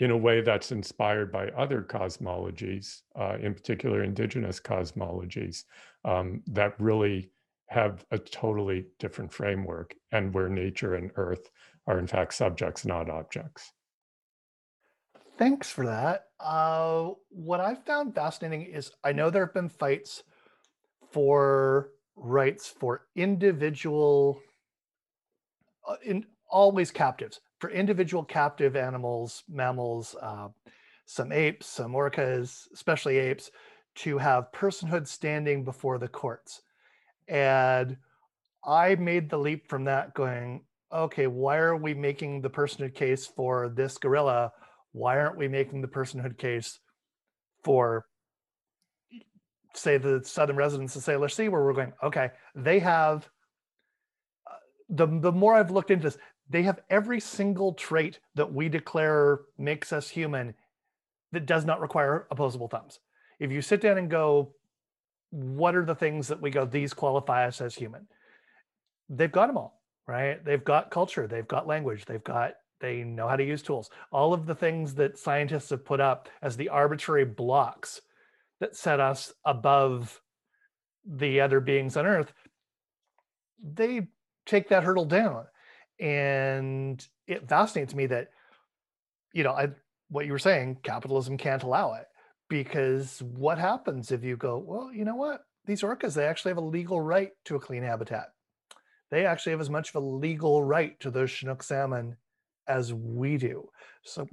[0.00, 5.64] in a way that's inspired by other cosmologies, uh, in particular indigenous cosmologies,
[6.04, 7.30] um, that really
[7.68, 11.50] have a totally different framework and where nature and earth
[11.86, 13.72] are in fact subjects, not objects.
[15.36, 16.26] Thanks for that.
[16.44, 20.24] Uh, what I've found fascinating is I know there have been fights
[21.10, 24.38] for rights for individual,
[25.88, 30.48] uh, in always captives, for individual captive animals, mammals, uh,
[31.06, 33.50] some apes, some orcas, especially apes,
[33.94, 36.60] to have personhood standing before the courts.
[37.26, 37.96] And
[38.66, 43.26] I made the leap from that going, okay, why are we making the personhood case
[43.26, 44.52] for this gorilla
[44.94, 46.78] why aren't we making the personhood case
[47.64, 48.06] for
[49.74, 53.28] say the southern residents of Salish Sea where we're going, okay, they have
[54.48, 54.54] uh,
[54.88, 56.18] the the more I've looked into this,
[56.48, 60.54] they have every single trait that we declare makes us human
[61.32, 63.00] that does not require opposable thumbs.
[63.40, 64.54] If you sit down and go,
[65.30, 68.06] what are the things that we go, these qualify us as human?
[69.08, 70.42] They've got them all, right?
[70.44, 73.90] They've got culture, they've got language, they've got they know how to use tools.
[74.12, 78.00] All of the things that scientists have put up as the arbitrary blocks
[78.60, 80.20] that set us above
[81.06, 82.32] the other beings on Earth,
[83.62, 84.08] they
[84.46, 85.44] take that hurdle down.
[86.00, 88.28] And it fascinates me that,
[89.32, 89.70] you know, I,
[90.08, 92.06] what you were saying, capitalism can't allow it.
[92.48, 95.40] Because what happens if you go, well, you know what?
[95.66, 98.26] These orcas, they actually have a legal right to a clean habitat.
[99.10, 102.16] They actually have as much of a legal right to those Chinook salmon
[102.68, 103.68] as we do.
[104.02, 104.28] So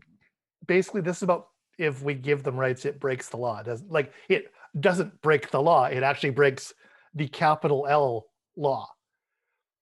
[0.68, 3.60] basically, this is about if we give them rights, it breaks the law.
[3.60, 4.46] It doesn't like it
[4.80, 5.86] doesn't break the law.
[5.86, 6.74] It actually breaks
[7.14, 8.88] the capital L law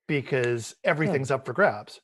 [0.07, 1.35] because everything's yeah.
[1.35, 1.99] up for grabs.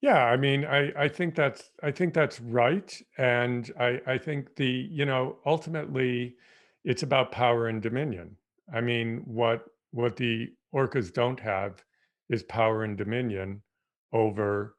[0.00, 4.54] Yeah, I mean, I, I think that's I think that's right, and I I think
[4.56, 6.36] the you know ultimately
[6.84, 8.36] it's about power and dominion.
[8.72, 11.82] I mean, what what the orcas don't have
[12.28, 13.62] is power and dominion
[14.12, 14.76] over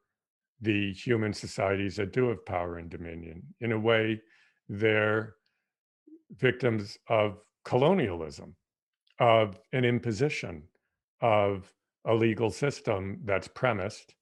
[0.60, 3.42] the human societies that do have power and dominion.
[3.60, 4.20] In a way,
[4.68, 5.34] they're
[6.36, 8.54] victims of colonialism,
[9.18, 10.62] of an imposition,
[11.20, 11.72] of
[12.04, 14.14] a legal system that's premised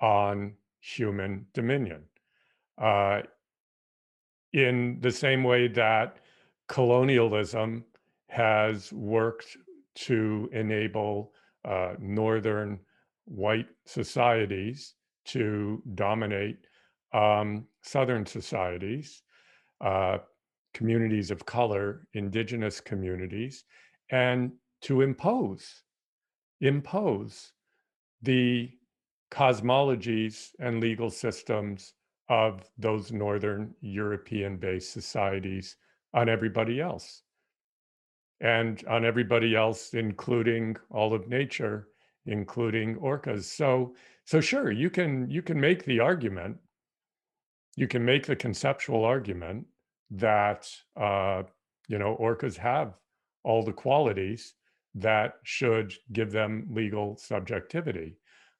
[0.00, 2.02] on human dominion.
[2.78, 3.22] Uh,
[4.52, 6.18] in the same way that
[6.68, 7.84] colonialism
[8.28, 9.56] has worked
[9.94, 11.32] to enable
[11.64, 12.78] uh, northern
[13.24, 14.94] white societies
[15.26, 16.66] to dominate
[17.12, 19.22] um, Southern societies,
[19.80, 20.18] uh,
[20.74, 23.64] communities of color, indigenous communities,
[24.10, 24.52] and
[24.82, 25.82] to impose,
[26.60, 27.52] impose
[28.22, 28.70] the
[29.30, 31.94] cosmologies and legal systems
[32.28, 35.76] of those Northern European based societies
[36.14, 37.22] on everybody else.
[38.40, 41.88] And on everybody else, including all of nature,
[42.26, 43.44] including orcas.
[43.44, 43.94] So
[44.26, 46.56] so sure, you can you can make the argument,
[47.76, 49.66] you can make the conceptual argument
[50.10, 50.68] that
[51.00, 51.44] uh,
[51.88, 52.94] you know orcas have
[53.44, 54.54] all the qualities
[54.96, 58.16] that should give them legal subjectivity.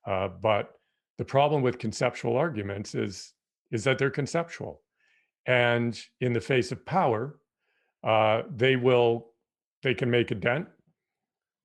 [0.07, 0.79] Uh, but
[1.19, 3.33] the problem with conceptual arguments is
[3.73, 4.83] is that they're conceptual,
[5.47, 7.41] and in the face of power,
[8.05, 9.33] uh, they will
[9.83, 10.69] they can make a dent,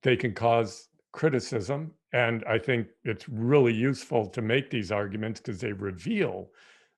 [0.02, 1.91] they can cause criticism.
[2.14, 6.49] And I think it's really useful to make these arguments because they reveal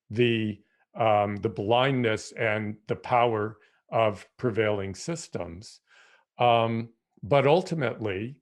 [0.09, 0.59] the
[0.95, 3.57] um, the blindness and the power
[3.91, 5.81] of prevailing systems.
[6.37, 6.89] Um,
[7.23, 8.37] but ultimately,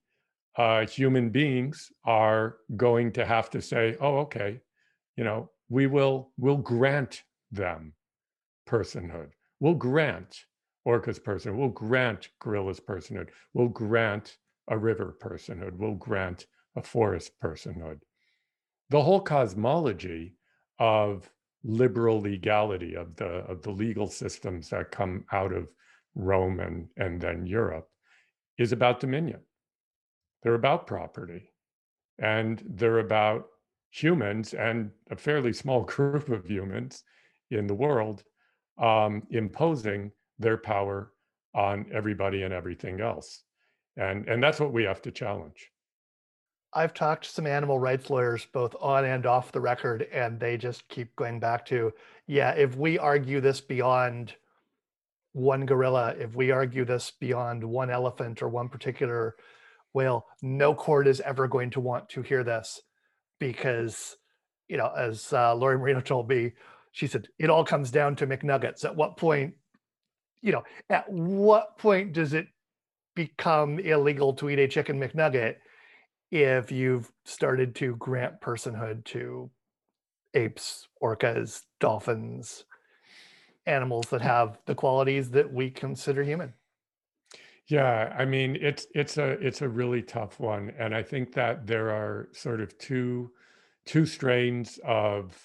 [0.57, 4.61] uh, human beings are going to have to say, "Oh, okay,
[5.17, 7.93] you know, we will will grant them
[8.67, 9.31] personhood.
[9.59, 10.45] We'll grant
[10.85, 11.57] orca's personhood.
[11.57, 13.29] We'll grant gorilla's personhood.
[13.53, 17.99] We'll grant a river personhood, we'll grant a forest personhood.
[18.89, 20.35] The whole cosmology
[20.79, 21.29] of
[21.63, 25.69] liberal legality of the of the legal systems that come out of
[26.15, 27.87] Rome and, and then Europe
[28.57, 29.39] is about dominion.
[30.43, 31.51] They're about property.
[32.19, 33.45] And they're about
[33.89, 37.03] humans and a fairly small group of humans
[37.49, 38.23] in the world
[38.77, 41.11] um, imposing their power
[41.53, 43.43] on everybody and everything else.
[43.97, 45.69] And, and that's what we have to challenge.
[46.73, 50.57] I've talked to some animal rights lawyers, both on and off the record, and they
[50.57, 51.91] just keep going back to,
[52.27, 54.33] yeah, if we argue this beyond
[55.33, 59.35] one gorilla, if we argue this beyond one elephant or one particular
[59.93, 62.81] whale, no court is ever going to want to hear this
[63.39, 64.15] because,
[64.69, 66.53] you know, as uh, Lori Marino told me,
[66.93, 68.85] she said, it all comes down to McNuggets.
[68.85, 69.55] At what point,
[70.41, 72.47] you know, at what point does it
[73.15, 75.55] become illegal to eat a chicken McNugget
[76.31, 79.49] if you've started to grant personhood to
[80.33, 82.63] apes, orcas, dolphins,
[83.65, 86.53] animals that have the qualities that we consider human.
[87.67, 91.67] Yeah, I mean it's it's a it's a really tough one, and I think that
[91.67, 93.31] there are sort of two
[93.85, 95.37] two strains of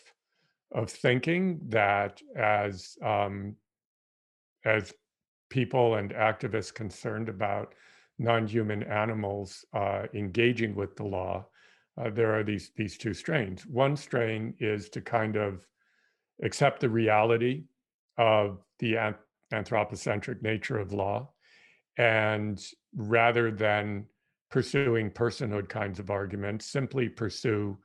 [0.73, 3.57] of thinking that as um,
[4.65, 4.93] as
[5.51, 7.75] people and activists concerned about
[8.19, 11.47] non-human animals uh, engaging with the law,
[11.99, 13.67] uh, there are these these two strains.
[13.67, 15.67] One strain is to kind of
[16.43, 17.65] accept the reality
[18.19, 19.15] of the
[19.53, 21.31] anthropocentric nature of law.
[21.99, 22.63] And
[22.95, 24.07] rather than
[24.51, 27.79] pursuing personhood kinds of arguments, simply pursue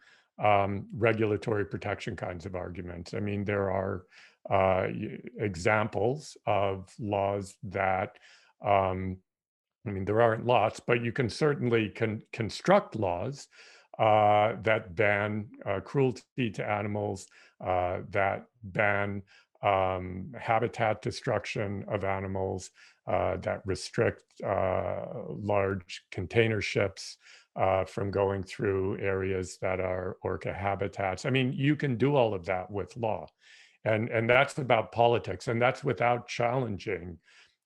[0.43, 3.13] um, regulatory protection kinds of arguments.
[3.13, 4.05] I mean, there are
[4.49, 4.87] uh,
[5.39, 8.17] examples of laws that,
[8.65, 9.17] um,
[9.85, 13.47] I mean, there aren't lots, but you can certainly con- construct laws
[13.97, 17.27] uh, that ban uh, cruelty to animals,
[17.65, 19.23] uh, that ban
[19.63, 22.71] um, habitat destruction of animals
[23.07, 27.17] uh, that restrict uh, large container ships
[27.55, 31.25] uh, from going through areas that are orca habitats.
[31.25, 33.27] I mean, you can do all of that with law.
[33.83, 35.47] And, and that's about politics.
[35.47, 37.17] And that's without challenging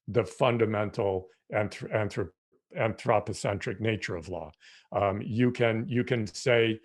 [0.07, 2.31] the fundamental anthrop- anthrop-
[2.75, 4.51] anthropocentric nature of law.
[4.91, 6.79] Um, you can you can say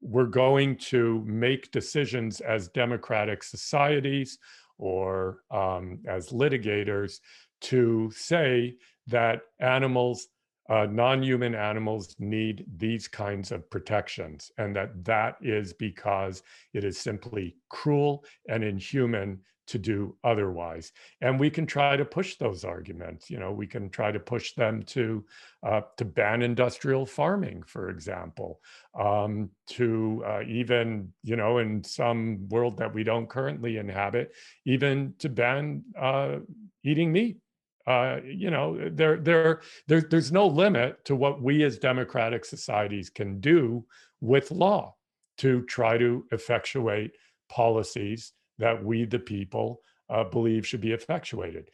[0.00, 4.38] we're going to make decisions as democratic societies
[4.78, 7.18] or um, as litigators
[7.60, 10.28] to say that animals
[10.70, 16.44] uh, non-human animals need these kinds of protections and that that is because
[16.74, 19.40] it is simply cruel and inhuman
[19.70, 20.92] to do otherwise.
[21.20, 23.30] And we can try to push those arguments.
[23.30, 25.24] You know, we can try to push them to
[25.62, 28.60] uh, to ban industrial farming, for example,
[28.98, 34.32] um, to uh, even you know in some world that we don't currently inhabit,
[34.64, 36.36] even to ban uh,
[36.82, 37.38] eating meat.
[37.86, 43.08] Uh, you know, there, there, there, there's no limit to what we as democratic societies
[43.08, 43.84] can do
[44.20, 44.94] with law
[45.38, 47.12] to try to effectuate
[47.48, 51.70] policies that we, the people, uh, believe should be effectuated.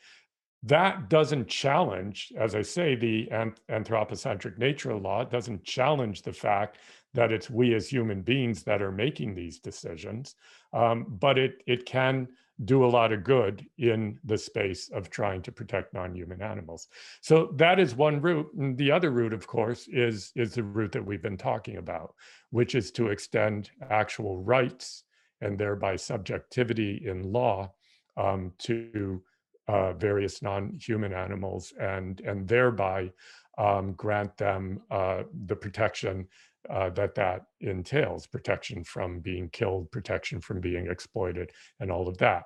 [0.62, 3.30] That doesn't challenge, as I say, the
[3.68, 5.20] anthropocentric nature of law.
[5.20, 6.78] It doesn't challenge the fact
[7.14, 10.34] that it's we as human beings that are making these decisions,
[10.72, 12.28] um, but it it can
[12.64, 16.88] do a lot of good in the space of trying to protect non-human animals.
[17.20, 18.50] So that is one route.
[18.58, 22.14] And the other route, of course, is is the route that we've been talking about,
[22.50, 25.04] which is to extend actual rights
[25.40, 27.72] and thereby subjectivity in law
[28.16, 29.22] um, to
[29.68, 33.10] uh, various non-human animals and and thereby
[33.58, 36.26] um, grant them uh, the protection
[36.70, 42.18] uh, that that entails protection from being killed protection from being exploited and all of
[42.18, 42.44] that.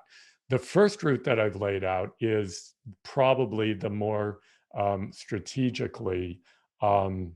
[0.49, 2.73] The first route that i've laid out is
[3.03, 4.39] probably the more
[4.77, 6.41] um, strategically
[6.81, 7.33] um,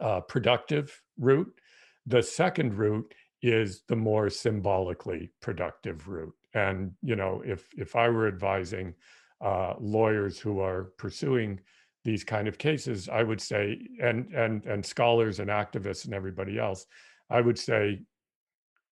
[0.00, 1.52] uh, productive route.
[2.06, 3.12] The second route
[3.42, 6.34] is the more symbolically productive route.
[6.54, 8.94] And you know, if if I were advising
[9.40, 11.60] uh, lawyers who are pursuing
[12.04, 16.58] these kind of cases, I would say, and and and scholars and activists and everybody
[16.58, 16.86] else,
[17.28, 18.02] I would say,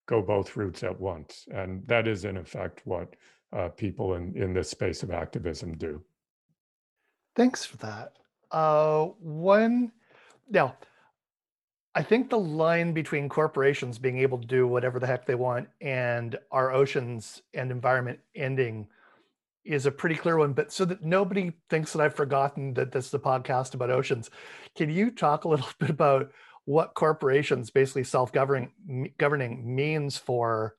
[0.06, 1.46] go both routes at once.
[1.52, 3.14] And that is in effect what
[3.52, 6.02] uh, people in in this space of activism do.
[7.34, 8.12] Thanks for that.
[8.50, 9.92] Uh, one
[10.50, 10.76] now
[11.98, 15.68] I think the line between corporations being able to do whatever the heck they want
[15.80, 18.86] and our oceans and environment ending
[19.64, 20.52] is a pretty clear one.
[20.52, 24.30] But so that nobody thinks that I've forgotten that this is a podcast about oceans,
[24.76, 26.30] can you talk a little bit about
[26.66, 28.70] what corporations, basically self-governing
[29.18, 30.76] governing, means for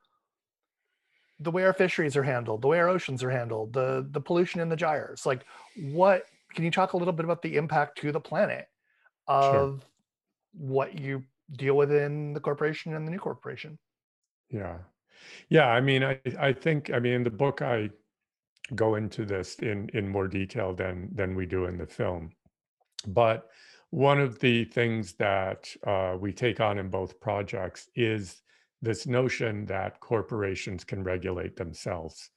[1.37, 4.61] the way our fisheries are handled, the way our oceans are handled, the the pollution
[4.61, 5.25] in the gyres?
[5.25, 5.45] Like,
[5.75, 8.69] what can you talk a little bit about the impact to the planet
[9.27, 9.79] of sure.
[10.53, 13.77] What you deal with in the corporation and the new corporation?
[14.49, 14.77] Yeah.
[15.49, 17.89] Yeah, I mean, I I think I mean in the book I
[18.75, 22.31] go into this in in more detail than than we do in the film.
[23.07, 23.49] But
[23.91, 28.41] one of the things that uh, we take on in both projects is
[28.81, 32.29] this notion that corporations can regulate themselves,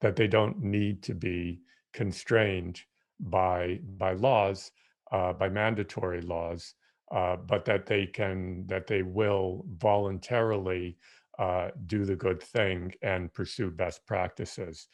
[0.00, 1.60] that they don't need to be
[1.92, 2.80] constrained
[3.18, 4.70] by by laws,
[5.10, 6.74] uh, by mandatory laws,
[7.10, 10.96] uh, but that they can that they will voluntarily
[11.38, 14.88] uh, do the good thing and pursue best practices.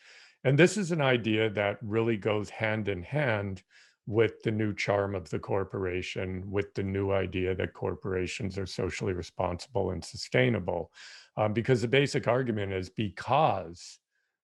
[0.45, 3.63] And this is an idea that really goes hand in hand
[4.07, 9.15] with the new charm of the corporation, with the new idea that corporations are socially
[9.15, 10.93] responsible and sustainable.
[11.37, 13.99] Um, because the basic argument is because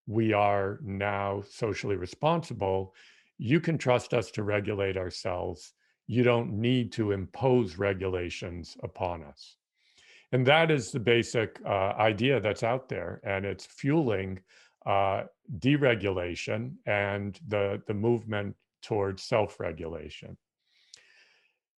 [0.07, 2.95] we are now socially responsible,
[3.37, 5.75] you can trust us to regulate ourselves.
[6.17, 9.57] You don't need to impose regulations upon us.
[10.33, 13.21] And that is the basic uh, idea that's out there.
[13.23, 14.41] And it's fueling
[14.85, 15.21] uh,
[15.59, 20.37] deregulation and the, the movement towards self-regulation.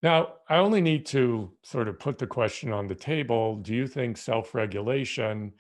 [0.03, 0.19] Now,
[0.49, 3.57] I only need to sort of put the question on the table.
[3.57, 5.53] Do you think self-regulation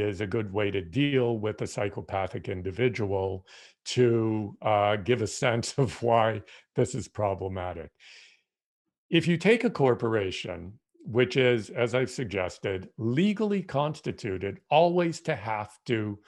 [0.00, 3.46] is a good way to deal with a psychopathic individual
[3.84, 6.42] to uh, give a sense of why
[6.74, 7.90] this is problematic?
[9.10, 15.70] If you take a corporation which is, as I've suggested, legally constituted always to have
[15.86, 16.18] to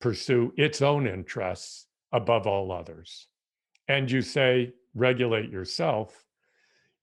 [0.00, 3.26] pursue its own interests above all others.
[3.86, 6.24] And you say, regulate yourself,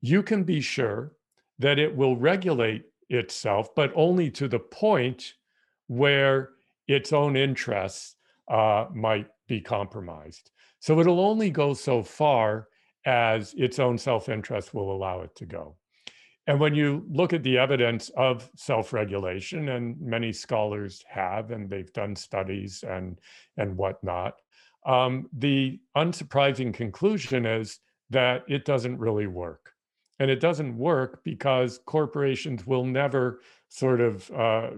[0.01, 1.13] you can be sure
[1.59, 5.35] that it will regulate itself, but only to the point
[5.87, 6.49] where
[6.87, 8.15] its own interests
[8.49, 10.51] uh, might be compromised.
[10.79, 12.67] So it'll only go so far
[13.05, 15.77] as its own self interest will allow it to go.
[16.47, 21.69] And when you look at the evidence of self regulation, and many scholars have, and
[21.69, 23.19] they've done studies and,
[23.57, 24.35] and whatnot,
[24.85, 27.79] um, the unsurprising conclusion is
[28.11, 29.71] that it doesn't really work.
[30.19, 34.69] And it doesn't work because corporations will never sort of uh,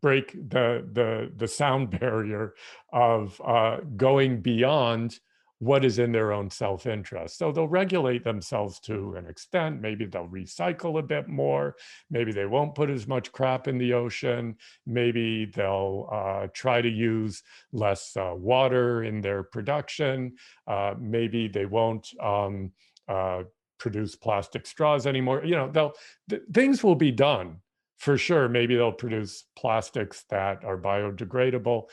[0.00, 2.54] break the, the, the sound barrier
[2.92, 5.18] of uh, going beyond
[5.58, 7.38] what is in their own self-interest.
[7.38, 9.80] So they'll regulate themselves to an extent.
[9.80, 11.76] Maybe they'll recycle a bit more.
[12.10, 14.56] Maybe they won't put as much crap in the ocean.
[14.86, 17.42] Maybe they'll uh, try to use
[17.72, 20.36] less uh, water in their production.
[20.66, 22.72] Uh, maybe they won't um,
[23.08, 23.44] uh,
[23.78, 25.42] produce plastic straws anymore.
[25.44, 25.92] You know, they'll
[26.28, 27.60] th things will be done
[27.96, 28.48] for sure.
[28.48, 31.84] Maybe they'll produce plastics that are biodegradable.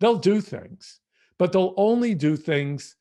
[0.00, 1.00] They'll do things,
[1.38, 2.96] but they'll only do things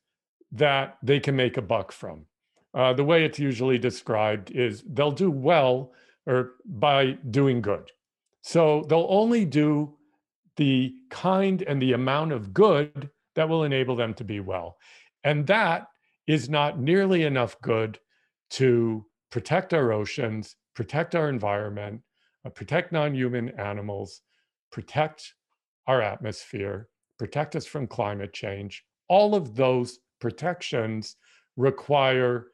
[0.52, 2.26] that they can make a buck from.
[2.74, 5.92] Uh, the way it's usually described is they'll do well
[6.26, 7.92] or by doing good.
[8.42, 9.98] So they'll only do
[10.58, 14.78] the kind and the amount of good that will enable them to be well.
[15.24, 15.88] And that
[16.28, 18.00] is not nearly enough good
[18.52, 22.02] to protect our oceans, protect our environment,
[22.50, 24.22] protect non human animals,
[24.72, 25.34] protect
[25.88, 28.84] our atmosphere, protect us from climate change.
[29.08, 31.18] All of those protections
[31.58, 32.48] require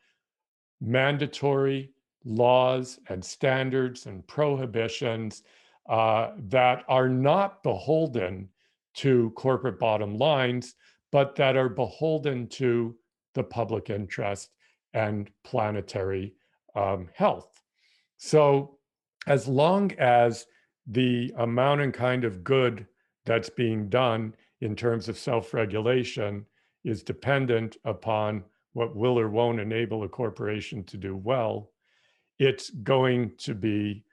[0.81, 1.91] mandatory
[2.25, 5.43] laws and standards and prohibitions
[5.89, 8.49] uh, that are not beholden
[8.95, 10.75] to corporate bottom lines,
[11.11, 12.95] but that are beholden to
[13.35, 14.49] the public interest
[14.93, 16.33] and planetary
[16.75, 17.61] um, health.
[18.17, 18.76] So,
[19.27, 20.45] as long as
[20.87, 22.87] the amount and kind of good
[23.25, 26.45] that's being done in terms of self regulation
[26.83, 31.71] is dependent upon what will or won't enable a corporation to do well,
[32.39, 34.03] it's going to be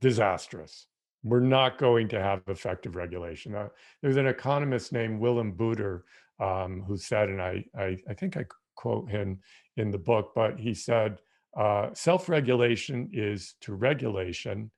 [0.00, 0.86] disastrous.
[1.22, 3.54] We're not going to have effective regulation.
[3.54, 3.68] Uh,
[4.02, 6.02] there's an economist named Willem Buiter
[6.40, 8.44] um, who said, and I, I, I, think I
[8.74, 9.40] quote him
[9.76, 11.18] in the book, but he said,
[11.56, 14.70] uh, self-regulation is to regulation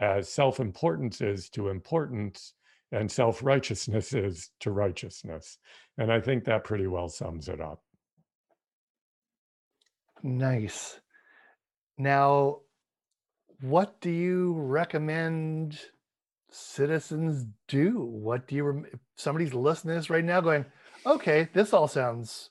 [0.00, 2.54] as self-importance is to importance
[2.92, 5.58] and self-righteousness is to righteousness.
[5.98, 7.82] And I think that pretty well sums it up.
[10.22, 11.00] Nice.
[11.98, 12.60] Now,
[13.60, 15.78] what do you recommend
[16.50, 18.00] citizens do?
[18.00, 20.64] What do you, if somebody's listening to this right now going,
[21.06, 22.50] okay, this all sounds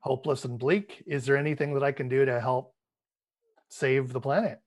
[0.00, 1.02] hopeless and bleak.
[1.06, 2.74] Is there anything that I can do to help
[3.70, 4.60] save the planet?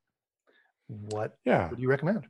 [0.88, 1.70] What Yeah.
[1.70, 2.28] would you recommend?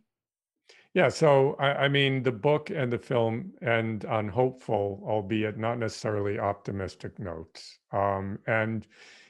[0.93, 5.79] Yeah, so I, I mean, the book and the film end on hopeful, albeit not
[5.79, 7.79] necessarily optimistic notes.
[7.91, 8.85] Um, and,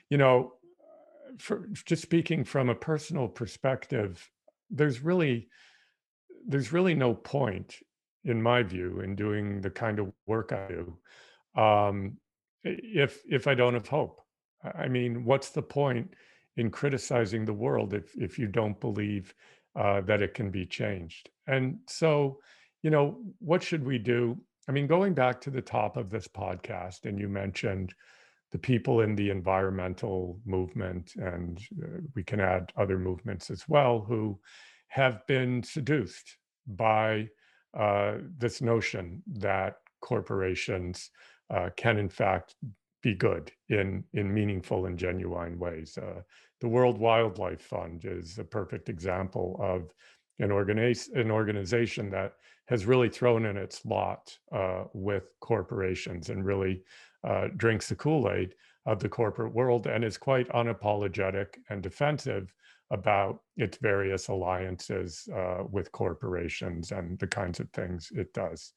[0.10, 0.56] you know,
[1.39, 4.30] for just speaking from a personal perspective,
[4.70, 5.50] there's really
[6.46, 7.80] there's really no point,
[8.26, 11.00] in my view, in doing the kind of work I do,
[11.56, 12.18] um,
[12.64, 14.22] if if I don't have hope.
[14.64, 16.16] I I mean, what's the point
[16.58, 19.34] in criticizing the world if if you don't believe
[19.76, 21.30] uh, that it can be changed?
[21.47, 22.39] And so,
[22.82, 24.38] you know, what should we do?
[24.68, 27.93] I mean, going back to the top of this podcast, and you mentioned
[28.51, 33.99] the people in the environmental movement, and uh, we can add other movements as well,
[33.99, 34.39] who
[34.88, 36.38] have been seduced
[36.68, 37.28] by
[37.78, 41.10] uh, this notion that corporations
[41.49, 42.56] uh, can, in fact,
[43.04, 45.97] be good in in meaningful and genuine ways.
[45.97, 46.22] Uh,
[46.62, 49.93] the World Wildlife Fund is a perfect example of
[50.39, 52.34] an organiz- an organization that
[52.68, 56.82] has really thrown in its lot uh, with corporations and really
[57.26, 62.54] uh, drinks the Kool-Aid of the corporate world and is quite unapologetic and defensive
[62.91, 68.74] about its various alliances uh, with corporations and the kinds of things it does.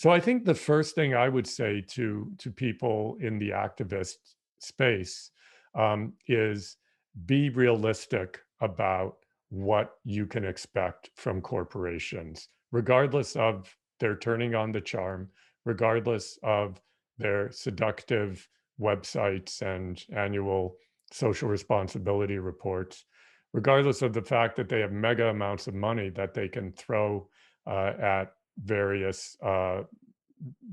[0.00, 4.16] So I think the first thing I would say to to people in the activist
[4.58, 5.30] space
[5.74, 6.78] um, is
[7.26, 9.18] be realistic about
[9.50, 15.28] what you can expect from corporations, regardless of their turning on the charm,
[15.66, 16.80] regardless of
[17.18, 18.48] their seductive
[18.80, 20.76] websites and annual
[21.12, 23.04] social responsibility reports,
[23.52, 27.28] regardless of the fact that they have mega amounts of money that they can throw
[27.66, 28.32] uh, at
[28.64, 29.82] various uh,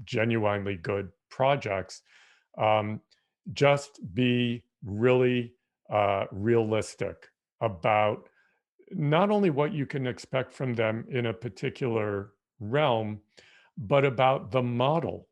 [0.04, 2.02] genuinely good projects,
[2.58, 3.02] um,
[3.54, 5.54] just be really
[5.90, 7.30] uh, realistic
[7.62, 8.30] about
[8.92, 13.20] not only what you can expect from them in a particular realm,
[13.78, 15.28] but about the model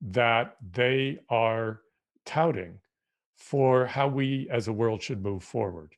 [0.00, 1.80] that they are
[2.24, 2.78] touting
[3.36, 5.94] for how we as a world should move forward.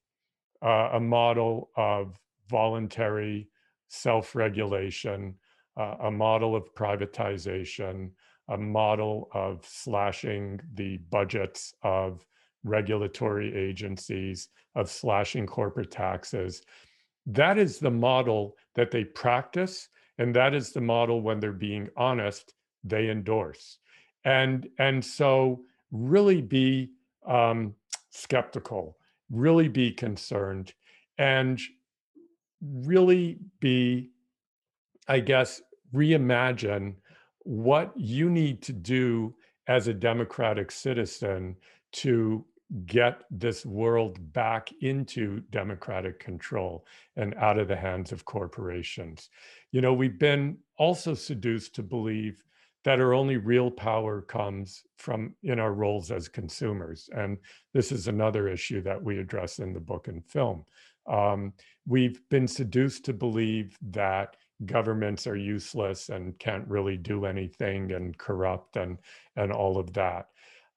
[0.62, 3.48] Uh, a model of voluntary
[3.88, 5.34] self regulation,
[5.76, 8.10] uh, a model of privatization,
[8.48, 12.24] a model of slashing the budgets of
[12.64, 16.62] regulatory agencies, of slashing corporate taxes.
[17.26, 21.88] That is the model that they practice, and that is the model when they're being
[21.96, 22.54] honest,
[22.84, 23.78] they endorse.
[24.24, 25.62] And, and so,
[25.92, 26.90] really be
[27.26, 27.74] um,
[28.10, 28.96] skeptical,
[29.30, 30.72] really be concerned,
[31.18, 31.60] and
[32.60, 34.10] really be,
[35.08, 35.62] I guess,
[35.96, 36.94] reimagine
[37.44, 39.34] what you need to do
[39.66, 41.56] as a democratic citizen
[41.92, 42.44] to
[42.84, 46.84] get this world back into democratic control
[47.16, 49.30] and out of the hands of corporations.
[49.70, 52.42] You know, we've been also seduced to believe
[52.84, 57.08] that our only real power comes from in our roles as consumers.
[57.12, 57.38] And
[57.72, 60.64] this is another issue that we address in the book and film.
[61.08, 61.52] Um,
[61.86, 68.16] we've been seduced to believe that governments are useless and can't really do anything and
[68.16, 68.98] corrupt and
[69.36, 70.28] and all of that.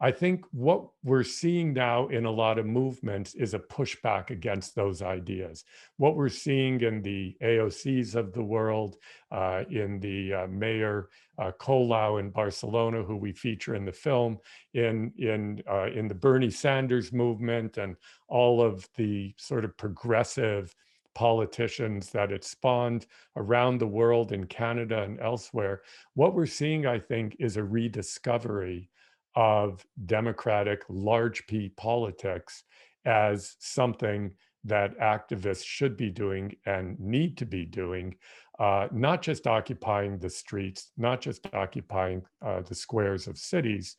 [0.01, 4.73] I think what we're seeing now in a lot of movements is a pushback against
[4.73, 5.65] those ideas.
[5.97, 8.95] What we're seeing in the AOCs of the world,
[9.29, 14.37] uh, in the uh, Mayor uh, Colau in Barcelona, who we feature in the film,
[14.73, 17.97] in in uh, in the Bernie Sanders movement, and
[18.29, 20.73] all of the sort of progressive
[21.19, 23.05] politicians that it spawned
[23.35, 25.81] around the world in Canada and elsewhere.
[26.13, 28.89] What we're seeing, I think, is a rediscovery
[29.35, 32.63] of democratic large P politics
[33.03, 34.31] as something
[34.63, 38.15] that activists should be doing and need to be doing,
[38.57, 43.97] uh, not just occupying the streets, not just occupying uh, the squares of cities,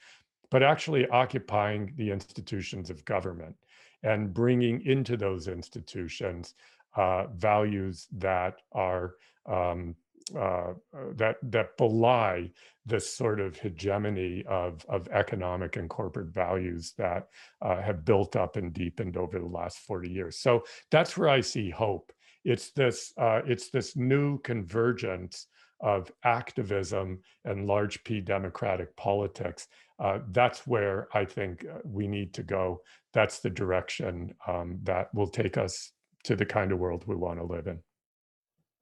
[0.51, 3.57] but actually occupying the institutions of government
[4.03, 6.55] and bringing into those institutions
[6.97, 9.15] uh, values that are
[9.47, 9.95] um,
[10.39, 10.75] uh,
[11.17, 12.51] that that belie
[12.87, 17.29] this sort of hegemony of of economic and corporate values that
[17.63, 20.39] uh, have built up and deepened over the last 40 years.
[20.39, 22.13] So that's where I see hope.
[22.45, 25.47] It's this uh, it's this new convergence
[25.81, 29.67] of activism and large P democratic politics.
[29.99, 32.83] Uh, that's where I think uh, we need to go.
[33.13, 35.93] That's the direction um, that will take us
[36.25, 37.81] to the kind of world we want to live in.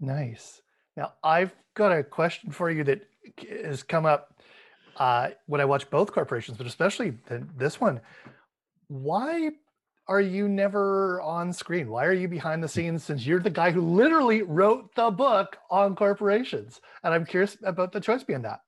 [0.00, 0.62] Nice.
[0.96, 3.02] Now, I've got a question for you that
[3.64, 4.40] has come up.
[4.98, 7.14] uh, when I watch both corporations, but especially
[7.56, 8.00] this one,
[8.88, 9.50] why
[10.08, 11.88] are you never on screen?
[11.88, 15.56] Why are you behind the scenes since you're the guy who literally wrote the book
[15.70, 16.80] on corporations?
[17.04, 18.60] And I'm curious about the choice behind that.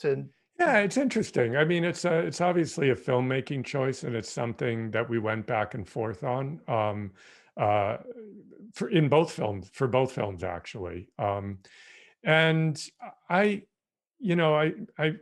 [0.00, 0.24] To
[0.60, 1.56] yeah, it's interesting.
[1.56, 5.46] I mean, it's a, it's obviously a filmmaking choice, and it's something that we went
[5.46, 6.60] back and forth on.
[6.68, 7.10] Um,
[7.56, 7.98] uh,
[8.74, 11.08] for in both films, for both films actually.
[11.18, 11.58] Um,
[12.24, 12.82] and
[13.28, 13.62] I,
[14.18, 15.14] you know, I I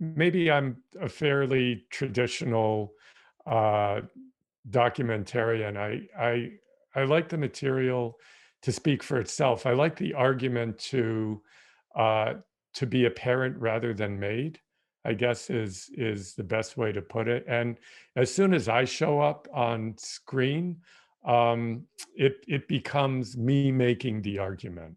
[0.00, 2.92] maybe I'm a fairly traditional
[3.46, 4.00] uh,
[4.70, 5.76] documentarian.
[5.76, 6.52] I I
[6.94, 8.18] I like the material
[8.62, 9.66] to speak for itself.
[9.66, 11.42] I like the argument to
[11.94, 12.34] uh,
[12.74, 14.60] to be apparent rather than made.
[15.04, 17.44] I guess is is the best way to put it.
[17.48, 17.78] And
[18.16, 20.78] as soon as I show up on screen,
[21.28, 21.84] um,
[22.16, 24.96] it it becomes me making the argument.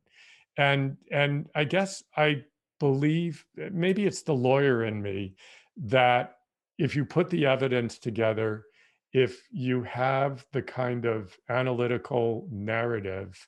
[0.57, 2.43] And and I guess I
[2.79, 5.35] believe maybe it's the lawyer in me
[5.77, 6.37] that
[6.79, 8.65] if you put the evidence together
[9.13, 13.47] if you have the kind of analytical narrative,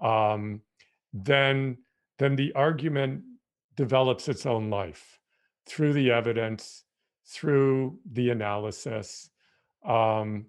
[0.00, 0.60] um,
[1.12, 1.76] then
[2.18, 3.22] then the argument
[3.76, 5.18] develops its own life
[5.66, 6.84] through the evidence,
[7.26, 9.30] through the analysis,
[9.84, 10.46] um,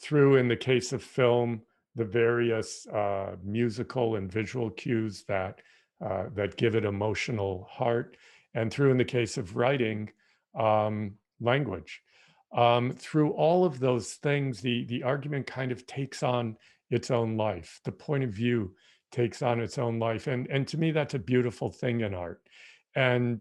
[0.00, 1.62] through, in the case of film,
[1.94, 5.60] the various uh, musical and visual cues that
[6.00, 8.16] uh, that give it emotional heart,
[8.54, 10.10] and through, in the case of writing,
[10.54, 12.02] um, language
[12.52, 16.56] um, through all of those things, the the argument kind of takes on
[16.90, 17.80] its own life.
[17.84, 18.74] The point of view
[19.12, 22.40] takes on its own life, and and to me, that's a beautiful thing in art,
[22.94, 23.40] and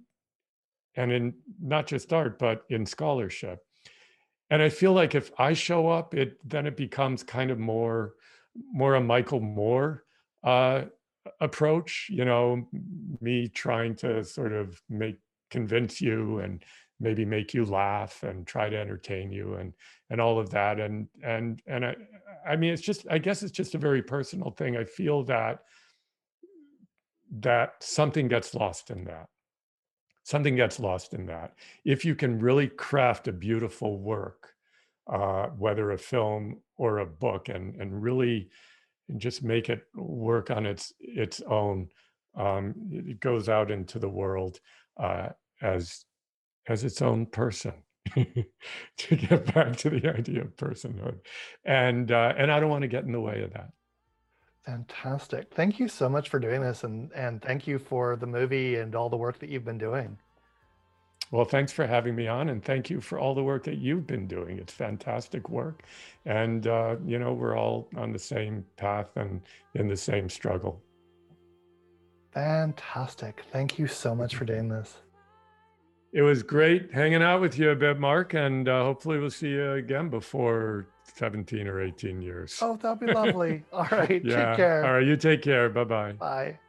[0.95, 3.63] and in not just art, but in scholarship.
[4.49, 8.13] And I feel like if I show up, it then it becomes kind of more
[8.71, 10.03] more a Michael Moore
[10.43, 10.83] uh,
[11.41, 12.07] approach.
[12.09, 12.67] You know,
[13.21, 15.17] me trying to sort of make
[15.49, 16.63] convince you and
[16.99, 19.73] maybe make you laugh and try to entertain you and
[20.09, 21.95] and all of that and and and I
[22.47, 24.77] I mean it's just I guess it's just a very personal thing.
[24.77, 25.59] I feel that
[27.39, 29.27] that something gets lost in that.
[30.27, 31.53] Something gets lost in that.
[31.85, 34.55] If you can really craft a beautiful work,
[35.09, 38.49] uh, whether a film or a book, and and really
[39.15, 41.87] just make it work on its its own,
[42.35, 44.59] um, it goes out into the world
[44.97, 45.29] uh,
[45.61, 46.03] as
[46.67, 47.73] as its own person
[48.97, 51.19] to get back to the idea of personhood
[51.65, 53.69] and uh, and i don't want to get in the way of that
[54.67, 55.47] fantastic.
[55.53, 58.93] Thank you so much for doing this and and thank you for the movie and
[58.95, 60.17] all the work that you've been doing.
[61.31, 64.05] Well thanks for having me on and thank you for all the work that you've
[64.05, 64.57] been doing.
[64.59, 65.83] It's fantastic work
[66.25, 69.41] and uh, you know we're all on the same path and
[69.73, 70.81] in the same struggle.
[72.33, 73.43] Fantastic.
[73.51, 74.97] Thank you so much for doing this.
[76.11, 79.49] It was great hanging out with you a bit, Mark, and uh, hopefully we'll see
[79.49, 82.57] you again before 17 or 18 years.
[82.61, 83.63] Oh, that'd be lovely.
[83.73, 84.23] All right.
[84.23, 84.47] yeah.
[84.47, 84.85] Take care.
[84.85, 85.05] All right.
[85.05, 85.69] You take care.
[85.69, 86.13] Bye-bye.
[86.13, 86.59] Bye.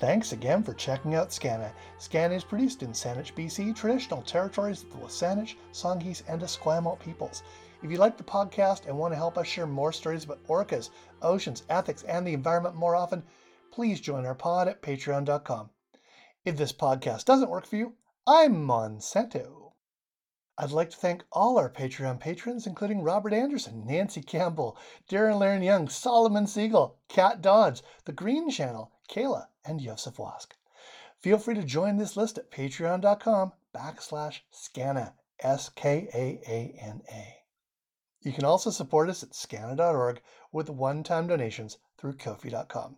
[0.00, 1.72] Thanks again for checking out Skaana.
[1.98, 7.42] Skaana is produced in Saanich, BC, traditional territories of the Wasanich, Songhees, and Esquimalt peoples.
[7.80, 10.90] If you like the podcast and want to help us share more stories about orcas,
[11.22, 13.22] oceans, ethics, and the environment more often,
[13.70, 15.70] please join our pod at patreon.com.
[16.44, 17.94] If this podcast doesn't work for you,
[18.26, 19.74] I'm Monsanto.
[20.58, 24.76] I'd like to thank all our Patreon patrons, including Robert Anderson, Nancy Campbell,
[25.08, 30.56] Darren Leiren-Young, Solomon Siegel, Kat Dodds, The Green Channel, Kayla, and Yosef Wask.
[31.20, 37.37] Feel free to join this list at patreon.com backslash skaana, S-K-A-A-N-A.
[38.20, 42.96] You can also support us at skaana.org with one-time donations through kofi.com.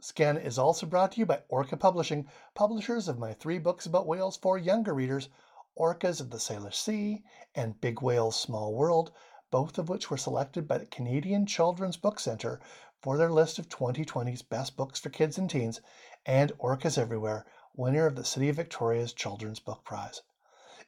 [0.00, 4.06] Skaana is also brought to you by Orca Publishing, publishers of my three books about
[4.06, 5.28] whales for younger readers,
[5.76, 9.12] Orcas of the Salish Sea and Big Whales Small World,
[9.50, 12.60] both of which were selected by the Canadian Children's Book Centre
[13.02, 15.80] for their list of 2020's best books for kids and teens,
[16.24, 17.44] and Orcas Everywhere,
[17.74, 20.22] winner of the City of Victoria's Children's Book Prize.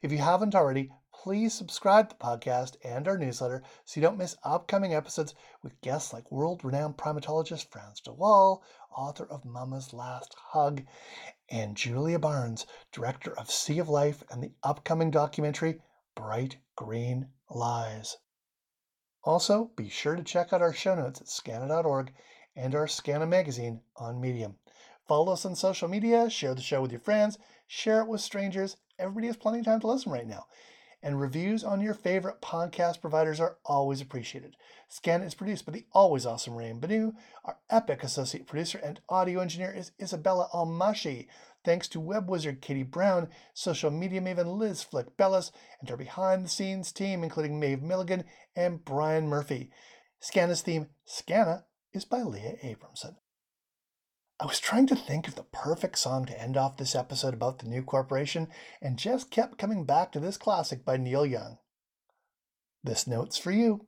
[0.00, 0.92] If you haven't already,
[1.22, 5.80] please subscribe to the podcast and our newsletter so you don't miss upcoming episodes with
[5.80, 8.60] guests like world renowned primatologist Frans de Waal,
[8.90, 10.82] author of Mama's Last Hug,
[11.48, 15.80] and Julia Barnes, director of Sea of Life and the upcoming documentary
[16.16, 18.16] Bright Green Lies.
[19.22, 22.12] Also, be sure to check out our show notes at skaana.org
[22.56, 24.56] and our Skaana magazine on Medium.
[25.06, 28.76] Follow us on social media, share the show with your friends, share it with strangers.
[28.98, 30.46] Everybody has plenty of time to listen right now.
[31.03, 34.55] And reviews on your favorite podcast providers are always appreciated.
[34.88, 37.12] Skaana is produced by the always awesome Rain Banu.
[37.44, 41.26] Our epic associate producer and audio engineer is Isabella Almashi.
[41.64, 45.50] Thanks to web wizard Katie Brown, social media maven Liz Flick Bellis,
[45.80, 48.24] and our behind the scenes team, including Maeve Milligan
[48.55, 49.70] and Brian Murphy.
[50.20, 53.16] Skaana's theme, Skaana, is by Leah Abramson.
[54.43, 57.61] I was trying to think of the perfect song to end off this episode about
[57.61, 58.49] the new corporation
[58.80, 61.59] and just kept coming back to this classic by Neil Young.
[62.82, 63.86] This note's for you.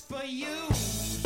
[0.00, 1.21] for you.